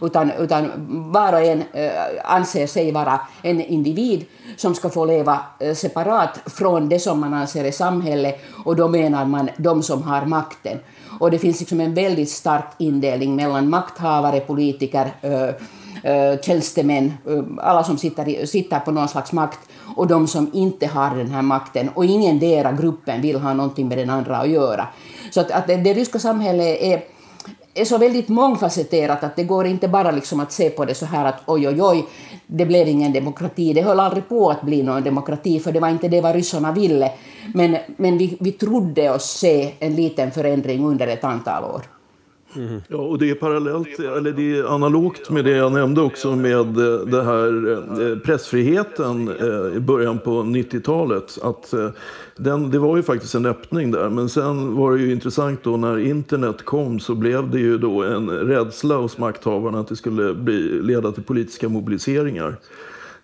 Utan, 0.03 0.31
utan 0.31 0.71
var 1.13 1.33
och 1.33 1.41
en 1.41 1.63
eh, 1.73 1.91
anser 2.25 2.67
sig 2.67 2.93
vara 2.93 3.21
en 3.43 3.61
individ 3.61 4.25
som 4.57 4.75
ska 4.75 4.91
få 4.91 5.05
leva 5.05 5.41
eh, 5.61 5.75
separat 5.75 6.41
från 6.47 6.89
det 6.89 6.99
som 6.99 7.21
man 7.21 7.35
anser 7.35 7.65
är 7.65 7.73
samhälle 7.73 8.35
och 8.65 8.77
då 8.77 8.89
menar 8.89 9.25
man 9.25 9.49
de 9.57 9.83
som 9.83 10.03
har 10.03 10.27
makten. 10.27 10.79
Och 11.21 11.31
det 11.31 11.39
finns 11.39 11.61
liksom 11.61 11.81
en 11.81 11.95
väldigt 11.95 12.31
stark 12.31 12.73
indelning 12.79 13.37
mellan 13.37 13.71
makthavare, 13.71 14.41
politiker, 14.41 15.13
eh, 15.23 16.41
tjänstemän, 16.41 17.13
alla 17.59 17.85
som 17.85 17.99
sitter, 17.99 18.47
sitter 18.47 18.81
på 18.81 18.91
någon 18.91 19.09
slags 19.09 19.33
makt 19.33 19.59
och 19.97 20.07
de 20.07 20.27
som 20.27 20.51
inte 20.53 20.87
har 20.87 21.17
den 21.17 21.31
här 21.31 21.43
makten 21.43 21.89
och 21.95 22.05
ingen 22.05 22.39
dera 22.39 22.73
gruppen 22.73 23.23
vill 23.23 23.41
ha 23.41 23.55
någonting 23.55 23.89
med 23.89 23.99
den 23.99 24.11
andra 24.11 24.37
att 24.37 24.49
göra. 24.49 24.87
Så 25.31 25.41
att, 25.41 25.51
att 25.51 25.67
det, 25.67 25.77
det 25.77 25.95
ryska 25.95 26.19
samhället 26.19 26.79
är 26.81 27.03
är 27.77 27.85
så 27.85 27.99
väldigt 27.99 28.29
mångfacetterat 28.29 29.25
att 29.25 29.37
det 29.37 29.45
går 29.45 29.67
inte 29.67 29.89
bara 29.89 30.11
liksom 30.11 30.41
att 30.41 30.53
se 30.53 30.71
på 30.71 30.85
det 30.85 30.95
så 30.95 31.07
här 31.07 31.25
att 31.25 31.43
oj, 31.47 31.69
oj, 31.69 31.83
oj, 31.83 32.07
det 32.47 32.67
blev 32.67 32.89
ingen 32.89 33.13
demokrati. 33.13 33.73
Det 33.73 33.83
höll 33.83 34.01
aldrig 34.01 34.29
på 34.29 34.51
att 34.51 34.63
bli 34.63 34.83
någon 34.83 35.03
demokrati, 35.03 35.61
för 35.61 35.73
det 35.73 35.81
var 35.81 35.89
inte 35.89 36.09
det 36.09 36.21
vad 36.21 36.35
ryssarna 36.35 36.73
ville. 36.73 37.13
Men, 37.55 37.77
men 37.97 38.19
vi, 38.19 38.37
vi 38.41 38.53
trodde 38.53 39.11
oss 39.11 39.31
se 39.31 39.73
en 39.79 39.97
liten 39.97 40.31
förändring 40.31 40.85
under 40.85 41.07
ett 41.07 41.25
antal 41.25 41.65
år. 41.65 41.96
Mm. 42.57 42.83
Ja, 42.89 42.97
och 42.97 43.19
det 43.19 43.31
är 43.31 43.35
parallellt, 43.35 43.99
eller 43.99 44.33
det 44.33 44.59
är 44.59 44.75
analogt 44.75 45.31
med 45.31 45.45
det 45.45 45.51
jag 45.51 45.73
nämnde 45.73 46.01
också 46.01 46.37
med 46.37 46.79
eh, 46.79 47.01
det 47.07 47.23
här 47.23 47.73
eh, 47.73 48.09
eh, 48.09 48.19
pressfriheten 48.19 49.31
i 49.77 49.81
början 49.81 50.19
på 50.19 50.31
90-talet. 50.31 51.39
Att 51.43 51.75
den, 52.37 52.71
det 52.71 52.79
var 52.79 52.97
ju 52.97 53.03
faktiskt 53.03 53.35
en 53.35 53.47
öppning 53.47 53.91
där, 53.91 54.11
men 54.11 54.29
sen 54.29 54.77
var 54.77 54.93
det 54.93 55.03
ju 55.03 55.13
intressant 55.13 55.63
då 55.63 55.77
när 55.77 55.99
internet 55.99 56.65
kom 56.65 57.01
så 57.01 57.15
blev 57.15 57.51
det 57.51 57.59
ju 57.59 57.79
då 57.79 58.03
en 58.03 58.31
rädsla 58.31 58.97
hos 58.97 59.19
makthavarna 59.19 59.81
att 59.81 59.89
det 59.89 59.97
skulle 59.97 60.35
bli, 60.35 60.83
leda 60.83 61.13
till 61.13 61.23
politiska 61.23 61.69
mobiliseringar. 61.69 62.57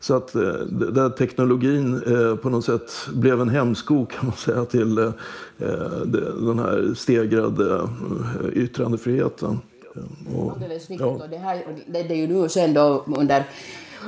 Så 0.02 0.14
att 0.14 0.34
eh, 0.34 0.42
där 0.42 1.10
teknologin 1.10 2.02
eh, 2.06 2.36
på 2.36 2.50
något 2.50 2.64
sätt 2.64 2.92
blev 3.12 3.40
en 3.40 3.48
hämsko 3.48 4.06
kan 4.06 4.26
man 4.26 4.36
säga 4.36 4.64
till 4.64 4.98
eh, 4.98 5.12
den 6.40 6.58
här 6.58 6.94
stegrade 6.94 7.88
yttrandefriheten. 8.52 9.60
Och, 10.36 10.52
ja. 10.88 11.20
det, 11.30 11.36
här, 11.36 11.62
det, 11.86 11.98
är 11.98 12.14
ju 12.14 12.26
nu 12.26 12.48
sen 12.48 12.74
då 12.74 13.04
under 13.16 13.44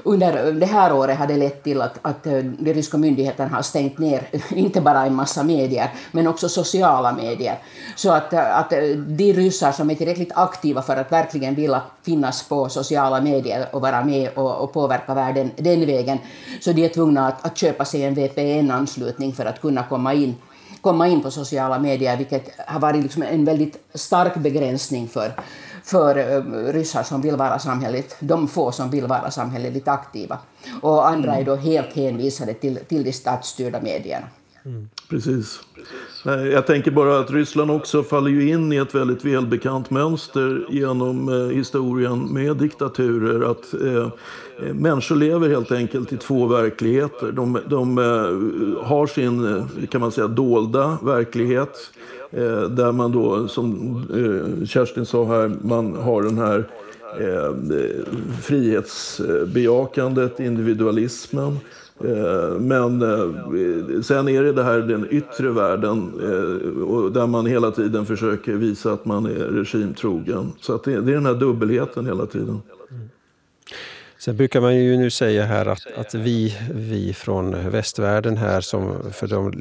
under 0.05 0.53
det 0.53 0.67
här 0.67 0.93
året 0.93 1.19
har 1.19 1.27
det 1.27 1.37
lett 1.37 1.63
till 1.63 1.83
att, 1.83 1.99
att 2.03 2.27
eh, 2.27 2.39
de 2.39 2.75
ryska 2.75 2.97
myndigheterna 2.97 3.57
har 3.57 3.63
stängt 3.63 3.99
ner 3.99 4.27
inte 4.55 4.81
bara 4.81 5.07
en 5.07 5.15
massa 5.15 5.43
medier, 5.43 5.91
men 6.13 6.27
också 6.27 6.49
sociala 6.49 7.13
medier. 7.13 7.59
Så 7.97 8.13
att, 8.13 8.33
eh, 8.33 8.59
att 8.59 8.73
eh, 8.73 8.81
de 8.97 9.33
ryssar 9.33 9.73
som 9.73 9.91
är 9.91 9.95
tillräckligt 9.95 10.33
aktiva 10.35 10.83
för 10.83 10.97
att 10.97 11.13
verkligen 11.13 11.55
vilja 11.55 11.83
finnas 12.03 12.49
på 12.49 12.69
sociala 12.69 13.21
medier 13.21 13.67
och 13.73 13.81
vara 13.81 14.05
med 14.05 14.31
och, 14.35 14.57
och 14.57 14.73
påverka 14.73 15.15
världen 15.15 15.51
den 15.57 15.87
vägen, 15.87 16.19
så 16.61 16.73
de 16.73 16.85
är 16.85 16.89
tvungna 16.89 17.29
att, 17.29 17.47
att 17.47 17.59
köpa 17.59 17.85
sig 17.85 18.05
en 18.05 18.15
VPN-anslutning 18.15 19.33
för 19.33 19.45
att 19.45 19.61
kunna 19.61 19.83
komma 19.83 20.15
in 20.15 20.35
komma 20.85 21.09
in 21.09 21.23
på 21.23 21.31
sociala 21.31 21.79
medier, 21.79 22.17
vilket 22.17 22.61
har 22.67 22.81
varit 22.81 23.03
liksom 23.03 23.23
en 23.23 23.45
väldigt 23.45 23.77
stark 23.95 24.35
begränsning 24.37 25.09
för, 25.09 25.33
för 25.85 26.17
eh, 26.17 26.73
ryssar 26.73 27.03
som 27.03 27.21
vill 27.21 27.37
vara 27.37 27.59
samhälleligt, 27.59 28.17
de 28.21 28.49
få 28.49 28.73
som 28.73 28.91
vill 28.91 29.07
vara 29.07 29.31
samhälleligt 29.31 29.89
aktiva. 29.89 30.39
Och 30.81 31.09
andra 31.09 31.37
är 31.37 31.45
då 31.45 31.57
helt 31.57 31.93
hänvisade 31.93 32.55
till, 32.55 32.79
till 32.89 33.05
de 33.05 33.13
statsstyrda 33.13 33.81
medierna. 33.81 34.27
Mm. 34.65 34.89
Precis. 35.11 35.61
Jag 36.25 36.67
tänker 36.67 36.91
bara 36.91 37.19
att 37.19 37.31
Ryssland 37.31 37.71
också 37.71 38.03
faller 38.03 38.31
ju 38.31 38.49
in 38.49 38.73
i 38.73 38.77
ett 38.77 38.95
väldigt 38.95 39.25
välbekant 39.25 39.91
mönster 39.91 40.67
genom 40.71 41.29
eh, 41.29 41.57
historien 41.57 42.21
med 42.21 42.57
diktaturer. 42.57 43.51
Att 43.51 43.75
eh, 43.75 44.09
människor 44.75 45.17
lever 45.17 45.49
helt 45.49 45.73
enkelt 45.73 46.13
i 46.13 46.17
två 46.17 46.47
verkligheter. 46.47 47.33
De, 47.33 47.61
de 47.67 47.99
eh, 47.99 48.85
har 48.87 49.07
sin, 49.07 49.57
eh, 49.57 49.87
kan 49.87 50.01
man 50.01 50.13
säga, 50.13 50.29
dolda 50.29 50.99
verklighet 51.03 51.77
Eh, 52.24 52.24
Eh, 52.37 52.63
där 52.63 52.93
man 52.93 53.13
då, 53.13 53.49
som 53.49 53.97
eh, 54.15 54.67
Kerstin 54.67 55.07
sa 55.07 55.25
här, 55.25 55.53
man 55.63 55.97
har 55.97 56.23
den 56.23 56.39
här 56.39 56.65
eh, 57.21 57.55
frihetsbejakandet, 58.43 60.41
individualismen. 60.41 61.59
Eh, 62.05 62.59
men 62.61 63.03
eh, 63.03 64.01
sen 64.03 64.29
är 64.29 64.43
det 64.43 64.53
det 64.53 64.63
här 64.63 64.79
den 64.79 65.07
yttre 65.11 65.51
världen 65.51 66.13
där 67.13 67.27
man 67.27 67.47
hela 67.47 67.71
tiden 67.71 68.07
försöker 68.07 68.53
visa 68.53 68.93
att 68.93 69.05
man 69.05 69.27
är 69.27 69.45
regimtrogen. 69.45 70.53
Så 70.61 70.75
att 70.75 70.85
det 70.85 70.93
är 70.93 71.01
den 71.01 71.27
här 71.27 71.35
dubbelheten 71.35 72.07
hela 72.07 72.27
tiden. 72.27 72.63
Sen 74.25 74.37
brukar 74.37 74.61
man 74.61 74.77
ju 74.77 74.97
nu 74.97 75.11
säga 75.11 75.45
här 75.45 75.67
att, 75.67 75.87
att 75.97 76.15
vi, 76.15 76.57
vi 76.71 77.13
från 77.13 77.71
västvärlden 77.71 78.37
här, 78.37 78.61
som 78.61 79.13
för 79.13 79.27
de 79.27 79.53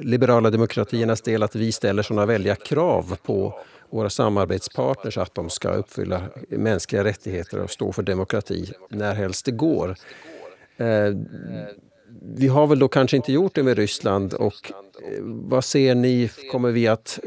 liberala 0.00 0.50
demokratiernas 0.50 1.22
del, 1.22 1.42
att 1.42 1.54
vi 1.54 1.72
ställer 1.72 2.02
sådana 2.02 2.26
välja 2.26 2.54
krav 2.54 3.16
på 3.22 3.60
våra 3.90 4.10
samarbetspartners 4.10 5.18
att 5.18 5.34
de 5.34 5.50
ska 5.50 5.68
uppfylla 5.68 6.22
mänskliga 6.48 7.04
rättigheter 7.04 7.58
och 7.58 7.70
stå 7.70 7.92
för 7.92 8.02
demokrati 8.02 8.72
när 8.88 9.14
helst 9.14 9.44
det 9.44 9.52
går. 9.52 9.96
Eh, 10.76 11.14
vi 12.22 12.48
har 12.48 12.66
väl 12.66 12.78
då 12.78 12.88
kanske 12.88 13.16
inte 13.16 13.32
gjort 13.32 13.54
det 13.54 13.62
med 13.62 13.78
Ryssland 13.78 14.34
och 14.34 14.72
eh, 14.72 15.18
vad 15.22 15.64
ser 15.64 15.94
ni, 15.94 16.30
kommer 16.52 16.70
vi 16.70 16.88
att 16.88 17.18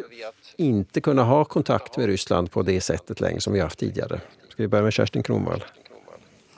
inte 0.58 1.02
kunna 1.02 1.24
ha 1.24 1.46
kontakt 1.46 1.98
med 1.98 2.06
Ryssland 2.06 2.52
på 2.52 2.62
det 2.62 2.82
sättet 2.82 3.22
längre 3.22 3.40
som 3.40 3.54
vi 3.54 3.60
haft 3.60 3.80
tidigare? 3.80 4.22
Ska 4.50 4.64
vi 4.64 4.68
börja 4.68 4.84
med 4.84 4.94
Kerstin 4.94 5.24
Kronvall? 5.24 5.64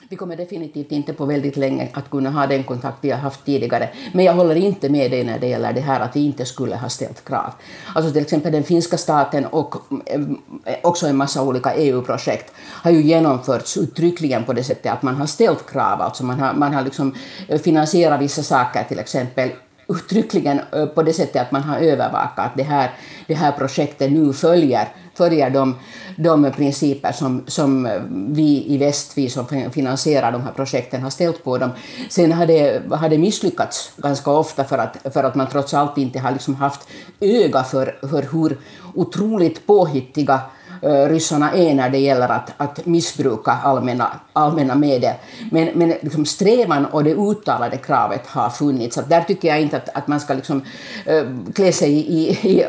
Vi 0.08 0.16
kommer 0.16 0.36
definitivt 0.36 0.92
inte 0.92 1.12
på 1.12 1.24
väldigt 1.24 1.56
länge 1.56 1.88
att 1.92 2.10
kunna 2.10 2.30
ha 2.30 2.46
den 2.46 2.64
kontakt 2.64 2.98
vi 3.00 3.10
har 3.10 3.18
haft 3.18 3.44
tidigare. 3.44 3.88
Men 4.12 4.24
jag 4.24 4.32
håller 4.32 4.54
inte 4.54 4.88
med 4.88 5.10
dig 5.10 5.24
när 5.24 5.38
det 5.38 5.46
gäller 5.46 5.72
det 5.72 5.80
här 5.80 6.00
att 6.00 6.16
vi 6.16 6.24
inte 6.24 6.44
skulle 6.44 6.76
ha 6.76 6.88
ställt 6.88 7.24
krav. 7.24 7.50
Alltså 7.94 8.12
till 8.12 8.22
exempel 8.22 8.52
den 8.52 8.64
finska 8.64 8.98
staten 8.98 9.46
och 9.46 9.74
eh, 10.06 10.20
också 10.82 11.06
en 11.06 11.16
massa 11.16 11.42
olika 11.42 11.74
EU-projekt 11.74 12.52
har 12.58 12.90
ju 12.90 13.02
genomförts 13.02 13.76
uttryckligen 13.76 14.44
på 14.44 14.52
det 14.52 14.64
sättet 14.64 14.92
att 14.92 15.02
man 15.02 15.14
har 15.14 15.26
ställt 15.26 15.70
krav. 15.70 16.00
Alltså 16.02 16.24
man 16.24 16.40
har, 16.40 16.54
man 16.54 16.74
har 16.74 16.82
liksom 16.82 17.14
finansierat 17.62 18.20
vissa 18.20 18.42
saker 18.42 18.84
till 18.84 18.98
exempel 18.98 19.50
uttryckligen 19.88 20.60
eh, 20.72 20.86
på 20.86 21.02
det 21.02 21.12
sättet 21.12 21.42
att 21.42 21.52
man 21.52 21.62
har 21.62 21.78
övervakat 21.78 22.46
att 22.46 22.56
det 22.56 22.62
här, 22.62 22.90
det 23.26 23.34
här 23.34 23.52
projektet 23.52 24.12
nu 24.12 24.32
följer, 24.32 24.88
följer 25.14 25.50
de, 25.50 25.74
de 26.16 26.52
principer 26.52 27.12
som, 27.12 27.44
som 27.46 27.86
eh, 27.86 28.02
vi 28.10 28.64
i 28.66 28.78
väst, 28.78 29.12
vi 29.18 29.30
som 29.30 29.46
finansierar 29.72 30.32
de 30.32 30.42
här 30.42 30.52
projekten, 30.52 31.02
har 31.02 31.10
ställt 31.10 31.44
på 31.44 31.58
dem. 31.58 31.70
Sen 32.10 32.32
har 32.32 32.46
det, 32.46 32.82
har 32.90 33.08
det 33.08 33.18
misslyckats 33.18 33.92
ganska 33.96 34.30
ofta 34.30 34.64
för 34.64 34.78
att, 34.78 35.14
för 35.14 35.24
att 35.24 35.34
man 35.34 35.46
trots 35.46 35.74
allt 35.74 35.98
inte 35.98 36.18
har 36.18 36.32
liksom 36.32 36.54
haft 36.54 36.88
öga 37.20 37.64
för, 37.64 37.98
för 38.00 38.22
hur 38.32 38.58
otroligt 38.94 39.66
påhittiga 39.66 40.40
Eh, 40.82 41.08
ryssarna 41.08 41.52
är 41.52 41.74
när 41.74 41.90
det 41.90 41.98
gäller 41.98 42.28
att, 42.28 42.52
att 42.56 42.86
missbruka 42.86 43.50
allmänna, 43.50 44.20
allmänna 44.32 44.74
medel. 44.74 45.14
Men, 45.50 45.68
men 45.74 45.88
liksom 45.88 46.26
strävan 46.26 46.86
och 46.86 47.04
det 47.04 47.14
uttalade 47.14 47.76
kravet 47.76 48.26
har 48.26 48.50
funnits. 48.50 48.94
Så 48.94 49.02
där 49.02 49.20
tycker 49.20 49.48
jag 49.48 49.60
inte 49.60 49.76
att, 49.76 49.88
att 49.94 50.08
man 50.08 50.20
ska 50.20 50.34
liksom, 50.34 50.62
äh, 51.06 51.22
klä 51.54 51.72
sig 51.72 51.92
i, 51.92 52.30
i 52.30 52.66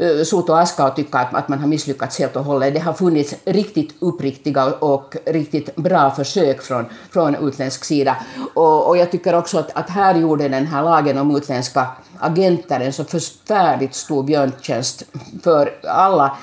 i 0.00 0.18
eh, 0.18 0.24
sot 0.24 0.48
och 0.48 0.60
aska 0.60 0.86
och 0.86 0.96
tycka 0.96 1.18
att, 1.18 1.34
att 1.34 1.48
man 1.48 1.58
har 1.58 1.66
misslyckats 1.66 2.18
helt 2.18 2.36
och 2.36 2.44
hållet. 2.44 2.74
Det 2.74 2.80
har 2.80 2.92
funnits 2.92 3.34
riktigt 3.44 3.94
uppriktiga 3.98 4.66
och 4.66 5.16
riktigt 5.26 5.76
bra 5.76 6.10
försök 6.10 6.62
från, 6.62 6.84
från 7.10 7.48
utländsk 7.48 7.84
sida. 7.84 8.16
Och, 8.54 8.88
och 8.88 8.96
jag 8.96 9.10
tycker 9.10 9.34
också 9.34 9.58
att, 9.58 9.76
att 9.76 9.90
här 9.90 10.14
gjorde 10.14 10.48
den 10.48 10.66
här 10.66 10.82
lagen 10.82 11.18
om 11.18 11.36
utländska 11.36 11.86
agenter 12.18 12.80
en 12.80 12.92
så 12.92 13.04
förfärligt 13.04 13.94
stor 13.94 14.22
björntjänst 14.22 15.04
för 15.42 15.72
alla 15.84 16.36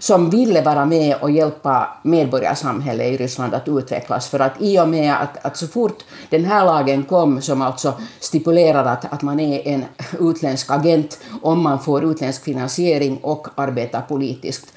som 0.00 0.30
ville 0.30 0.62
vara 0.62 0.84
med 0.84 1.16
och 1.20 1.30
hjälpa 1.30 1.88
medborgarsamhället 2.02 3.06
i 3.06 3.16
Ryssland 3.16 3.54
att 3.54 3.68
utvecklas. 3.68 4.28
För 4.28 4.38
att 4.40 4.52
i 4.58 4.80
och 4.80 4.88
med 4.88 5.14
att, 5.22 5.44
att 5.44 5.56
så 5.56 5.66
fort 5.66 6.04
den 6.30 6.44
här 6.44 6.64
lagen 6.64 7.02
kom, 7.04 7.42
som 7.42 7.62
alltså 7.62 7.92
stipulerar 8.20 8.84
att, 8.84 9.12
att 9.12 9.22
man 9.22 9.40
är 9.40 9.68
en 9.68 9.84
utländsk 10.20 10.70
agent 10.70 11.18
om 11.42 11.62
man 11.62 11.78
får 11.78 12.04
utländsk 12.04 12.44
finansiering 12.44 13.18
och 13.22 13.48
arbetar 13.54 14.00
politiskt, 14.00 14.72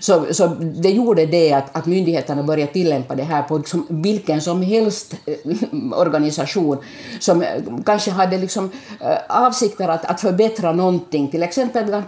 så, 0.00 0.34
så 0.34 0.46
det 0.60 0.90
gjorde 0.90 1.26
det 1.26 1.52
att, 1.52 1.76
att 1.76 1.86
myndigheterna 1.86 2.42
började 2.42 2.72
tillämpa 2.72 3.14
det 3.14 3.22
här 3.22 3.42
på 3.42 3.58
liksom 3.58 3.86
vilken 3.88 4.40
som 4.40 4.62
helst 4.62 5.14
eh, 5.26 5.98
organisation 5.98 6.78
som 7.20 7.42
eh, 7.42 7.48
kanske 7.86 8.10
hade 8.10 8.38
liksom 8.38 8.70
eh, 9.00 9.16
avsikter 9.28 9.88
att, 9.88 10.04
att 10.04 10.20
förbättra 10.20 10.72
någonting. 10.72 11.28
Till 11.28 11.42
exempel 11.42 12.02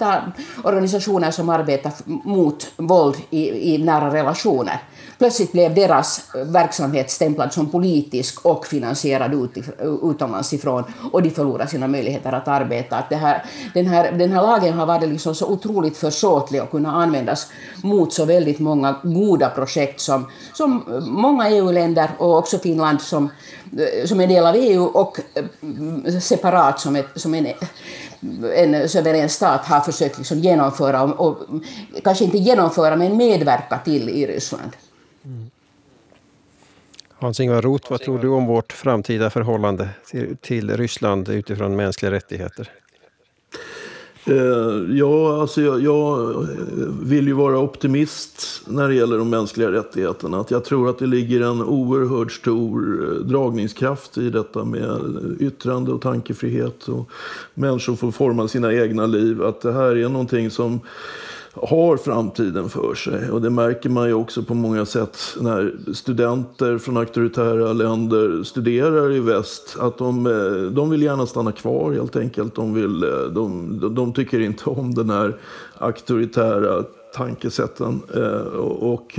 organisationer 0.65 1.31
som 1.31 1.49
arbetar 1.49 1.93
mot 2.05 2.73
våld 2.77 3.17
i, 3.31 3.75
i 3.75 3.79
nära 3.79 4.15
relationer 4.15 4.81
plötsligt 5.21 5.53
blev 5.53 5.75
deras 5.75 6.31
verksamhet 6.35 7.11
stämplad 7.11 7.53
som 7.53 7.71
politisk 7.71 8.45
och 8.45 8.67
finansierad 8.67 9.35
ut, 9.35 9.51
utomlands 10.03 10.53
ifrån 10.53 10.85
och 11.13 11.23
de 11.23 11.31
förlorade 11.31 11.71
sina 11.71 11.89
möjligheter 11.89 12.33
att 12.33 12.49
arbeta. 12.49 12.97
Att 12.97 13.09
det 13.09 13.17
här, 13.17 13.45
den, 13.75 13.87
här, 13.87 14.13
den 14.13 14.33
här 14.33 14.43
lagen 14.43 14.73
har 14.73 14.87
varit 14.87 15.09
liksom 15.09 15.35
så 15.35 15.47
otroligt 15.47 15.97
försåtlig 15.97 16.63
och 16.63 16.71
kunnat 16.71 16.95
användas 16.95 17.47
mot 17.83 18.13
så 18.13 18.25
väldigt 18.25 18.59
många 18.59 18.97
goda 19.03 19.51
projekt 19.51 20.01
som, 20.01 20.27
som 20.53 20.83
många 21.07 21.51
EU-länder 21.51 22.11
och 22.19 22.39
också 22.39 22.59
Finland 22.59 23.01
som, 23.01 23.29
som 24.05 24.21
en 24.21 24.29
del 24.29 24.47
av 24.47 24.55
EU 24.55 24.85
och 24.85 25.21
eh, 25.35 26.19
separat 26.21 26.81
som, 26.81 26.97
ett, 26.97 27.09
som 27.15 27.35
en 27.35 27.47
en 28.55 28.89
suverän 28.89 29.29
stat 29.29 29.61
har 29.65 29.81
försökt 29.81 30.19
liksom 30.19 30.39
genomföra, 30.39 31.03
och, 31.03 31.27
och, 31.27 31.39
kanske 32.05 32.25
inte 32.25 32.39
genomföra, 32.39 32.97
men 32.97 33.17
medverka 33.17 33.79
till 33.85 34.09
i 34.09 34.27
Ryssland. 34.27 34.71
Hans-Ingvar 37.21 37.63
Roth, 37.63 37.91
vad 37.91 38.01
tror 38.01 38.19
du 38.19 38.29
om 38.29 38.47
vårt 38.47 38.73
framtida 38.73 39.31
förhållande 39.31 39.89
till, 40.07 40.37
till 40.37 40.77
Ryssland 40.77 41.29
utifrån 41.29 41.77
mänskliga 41.77 42.11
rättigheter? 42.11 42.71
Eh, 44.25 44.97
ja, 44.97 45.41
alltså 45.41 45.63
jag, 45.63 45.81
jag, 45.81 46.47
vill 47.03 47.27
ju 47.27 47.33
vara 47.33 47.59
optimist 47.59 48.63
när 48.67 48.89
det 48.89 48.95
gäller 48.95 49.19
de 49.19 49.31
mänskliga 49.31 49.73
rättigheterna. 49.73 50.41
Att 50.41 50.51
jag 50.51 50.65
tror 50.65 50.91
att 50.91 50.99
det 50.99 51.07
ligger 51.07 51.41
en 51.41 51.63
oerhört 51.63 52.33
stor 52.33 53.05
eh, 53.05 53.15
dragningskraft 53.15 54.19
i 54.19 54.31
detta 54.31 54.65
med 54.65 55.01
yttrande 55.41 55.93
och 55.93 56.03
tankefrihet. 56.03 56.89
Och 56.89 57.11
människor 57.55 57.97
får 57.97 58.11
forma 58.11 58.49
sina 58.49 58.73
egna 58.73 59.07
liv. 59.07 59.43
Att 59.43 59.61
det 59.61 59.73
här 59.73 59.97
är 59.97 60.09
någonting 60.09 60.51
som 60.51 60.81
har 61.63 61.97
framtiden 61.97 62.69
för 62.69 62.95
sig. 62.95 63.31
Och 63.31 63.43
det 63.43 63.51
märker 63.51 63.89
man 63.89 64.09
ju 64.09 64.15
också 64.15 64.43
på 64.43 64.55
många 64.55 64.87
sätt 64.87 65.19
när 65.41 65.93
studenter 65.93 66.79
från 66.79 66.97
auktoritära 66.97 67.73
länder 67.73 68.43
studerar 68.43 69.13
i 69.13 69.21
väst. 69.21 69.77
Att 69.81 69.99
de, 69.99 70.27
eh, 70.27 70.73
de 70.73 70.91
vill 70.91 71.03
gärna 71.03 71.27
stanna 71.27 71.53
kvar 71.53 71.93
helt 71.93 72.17
enkelt. 72.17 72.55
De, 72.55 72.75
vill, 72.75 73.03
eh, 73.03 73.33
de, 73.33 73.95
de 73.95 74.13
tycker 74.13 74.41
inte 74.41 74.71
om 74.71 74.95
den 74.95 75.11
här 75.11 75.37
auktoritära 75.79 76.85
tankesätten. 77.15 78.01
Eh, 78.15 78.41
och, 78.41 78.93
och, 78.93 79.19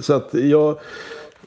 så 0.00 0.12
att 0.12 0.34
jag 0.34 0.78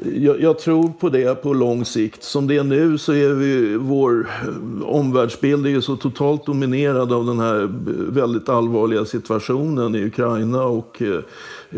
jag, 0.06 0.42
jag, 0.42 0.60
tror 0.60 0.90
på 0.90 1.10
det 1.10 1.42
på 1.42 1.54
lång 1.54 1.86
sikt. 1.86 2.24
Som 2.24 2.48
det 2.48 2.58
är 2.58 2.64
nu 2.64 2.98
så 2.98 3.14
är 3.14 3.30
vi, 3.30 3.78
vår 3.78 4.28
eh, 4.44 4.84
omvärldsbild 4.84 5.66
är 5.66 5.70
ju 5.70 5.82
så 5.82 5.96
totalt 5.96 6.46
dominerad 6.46 7.14
av 7.14 7.26
den 7.26 7.40
här 7.40 7.62
eh, 7.62 7.70
väldigt 8.14 8.50
allvarliga 8.50 9.06
situationen 9.06 9.96
i 9.96 10.06
Ukraina 10.06 10.64
och 10.64 11.02
eh, 11.02 11.20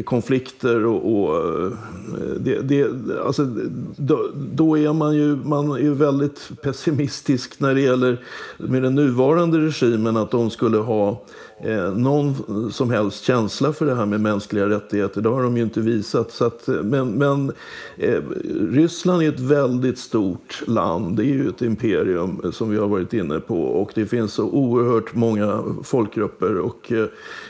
konflikter 0.03 0.85
och, 0.85 1.13
och 1.13 1.35
eh, 1.37 1.71
det, 2.39 2.61
det, 2.61 2.87
alltså, 3.25 3.45
då, 3.95 4.29
då, 4.53 4.77
är 4.77 4.93
man 4.93 5.15
ju 5.15 5.35
man 5.35 5.71
är 5.71 5.89
väldigt 5.89 6.49
pessimistisk 6.61 7.59
när 7.59 7.75
det 7.75 7.81
gäller 7.81 8.21
med 8.57 8.83
den 8.83 8.95
nuvarande 8.95 9.57
regimen 9.57 10.17
att 10.17 10.31
de 10.31 10.49
skulle 10.49 10.77
ha 10.77 11.21
eh, 11.63 11.91
någon 11.97 12.35
som 12.71 12.89
helst 12.89 13.23
känsla 13.23 13.73
för 13.73 13.85
det 13.85 13.95
här 13.95 14.05
med 14.05 14.21
mänskliga 14.21 14.69
rättigheter. 14.69 15.21
Det 15.21 15.29
har 15.29 15.43
de 15.43 15.57
ju 15.57 15.63
inte 15.63 15.81
visat. 15.81 16.31
Så 16.31 16.45
att, 16.45 16.67
eh, 16.67 16.75
men 16.75 17.11
men 17.11 17.51
eh, 17.97 18.21
Ryssland 18.71 19.23
är 19.23 19.29
ett 19.29 19.39
väldigt 19.39 19.99
stort 19.99 20.63
land. 20.67 21.17
Det 21.17 21.23
är 21.23 21.25
ju 21.25 21.49
ett 21.49 21.61
imperium 21.61 22.41
eh, 22.43 22.51
som 22.51 22.69
vi 22.69 22.77
har 22.77 22.87
varit 22.87 23.13
inne 23.13 23.39
på. 23.39 23.63
Och 23.63 23.91
det 23.95 24.05
finns 24.05 24.33
så 24.33 24.43
oerhört 24.43 25.15
många 25.15 25.63
folkgrupper. 25.83 26.57
Och, 26.57 26.91
eh, 26.91 27.07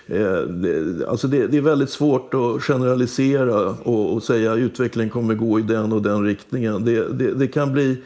eh, 0.07 0.41
det, 0.41 1.05
alltså 1.07 1.27
det, 1.27 1.47
det, 1.47 1.57
är 1.57 1.61
väldigt 1.61 1.89
svårt 1.89 2.33
att 2.33 2.63
generalisera 2.63 3.69
och, 3.69 4.13
och 4.13 4.23
säga 4.23 4.53
att 4.53 4.59
utvecklingen 4.59 5.09
kommer 5.09 5.35
gå 5.35 5.59
i 5.59 5.61
den 5.61 5.93
och 5.93 6.01
den 6.01 6.25
riktningen. 6.25 6.85
Det, 6.85 7.33
det 7.33 7.47
kan 7.47 7.73
bli 7.73 7.97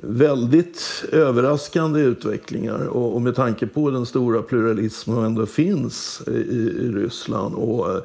väldigt 0.00 1.04
överraskande 1.12 2.00
utvecklingar 2.00 2.86
och, 2.86 3.14
och, 3.14 3.22
med 3.22 3.34
tanke 3.34 3.66
på 3.66 3.90
den 3.90 4.06
stora 4.06 4.42
pluralism 4.42 5.12
som 5.12 5.24
ändå 5.24 5.46
finns 5.46 6.22
i, 6.26 6.30
i 6.30 6.92
Ryssland. 6.94 7.54
Och, 7.54 7.90
eh, 7.90 8.02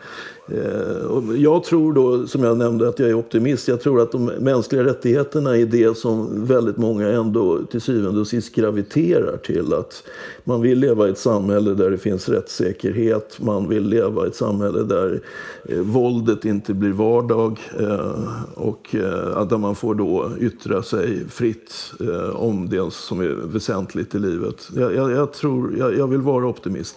Eh, 0.49 1.35
jag 1.35 1.63
tror 1.63 1.93
då, 1.93 2.27
som 2.27 2.43
jag 2.43 2.57
nämnde, 2.57 2.89
att 2.89 2.99
jag 2.99 3.09
är 3.09 3.13
optimist. 3.13 3.67
Jag 3.67 3.81
tror 3.81 4.01
att 4.01 4.11
de 4.11 4.25
mänskliga 4.25 4.83
rättigheterna 4.83 5.57
är 5.57 5.65
det 5.65 5.97
som 5.97 6.45
väldigt 6.45 6.77
många 6.77 7.07
ändå 7.07 7.63
till 7.63 7.81
syvende 7.81 8.19
och 8.19 8.27
sist 8.27 8.55
graviterar 8.55 9.37
till. 9.37 9.73
Att 9.73 10.03
man 10.43 10.61
vill 10.61 10.79
leva 10.79 11.07
i 11.07 11.11
ett 11.11 11.17
samhälle 11.17 11.73
där 11.73 11.89
det 11.89 11.97
finns 11.97 12.29
rättssäkerhet. 12.29 13.39
Man 13.39 13.69
vill 13.69 13.87
leva 13.87 14.25
i 14.25 14.27
ett 14.27 14.35
samhälle 14.35 14.83
där 14.83 15.21
eh, 15.69 15.79
våldet 15.79 16.45
inte 16.45 16.73
blir 16.73 16.91
vardag. 16.91 17.59
Eh, 17.79 18.33
och 18.53 18.95
eh, 18.95 19.47
där 19.47 19.57
man 19.57 19.75
får 19.75 19.95
då 19.95 20.31
yttra 20.39 20.83
sig 20.83 21.29
fritt 21.29 21.93
eh, 21.99 22.35
om 22.35 22.69
det 22.69 22.93
som 22.93 23.19
är 23.19 23.27
väsentligt 23.27 24.15
i 24.15 24.19
livet. 24.19 24.69
Jag, 24.75 24.95
jag, 24.95 25.11
jag 25.11 25.33
tror, 25.33 25.77
jag, 25.77 25.97
jag, 25.97 26.07
vill 26.07 26.21
vara 26.21 26.45
optimist. 26.45 26.95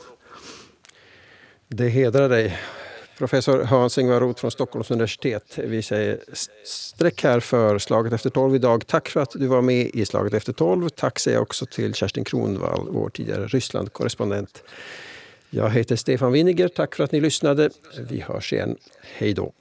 Det 1.69 1.89
hedrar 1.89 2.29
dig. 2.29 2.59
Professor 3.21 3.62
Hans-Ingvar 3.64 4.21
Roth 4.21 4.41
från 4.41 4.51
Stockholms 4.51 4.91
universitet. 4.91 5.59
Vi 5.59 5.83
säger 5.83 6.18
streck 6.64 7.23
här 7.23 7.41
för 7.41 7.79
Slaget 7.79 8.12
efter 8.12 8.31
tolv 8.31 8.55
idag. 8.55 8.87
Tack 8.87 9.09
för 9.09 9.21
att 9.21 9.31
du 9.35 9.47
var 9.47 9.62
med 9.62 9.87
i 9.87 10.07
Slaget 10.07 10.35
efter 10.35 10.53
tolv. 10.53 10.89
Tack 10.89 11.18
säger 11.18 11.37
jag 11.37 11.43
också 11.43 11.66
till 11.66 11.95
Kerstin 11.95 12.25
Kronvall, 12.25 12.89
vår 12.91 13.11
tidigare 13.11 13.47
Ryssland-korrespondent. 13.47 14.62
Jag 15.51 15.71
heter 15.71 15.97
Stefan 15.97 16.33
Winiger. 16.33 16.68
Tack 16.68 16.95
för 16.95 17.05
att 17.05 17.12
ni 17.12 17.21
lyssnade. 17.21 17.71
Vi 18.09 18.21
hörs 18.21 18.53
igen. 18.53 18.77
Hej 19.03 19.35
då. 19.35 19.53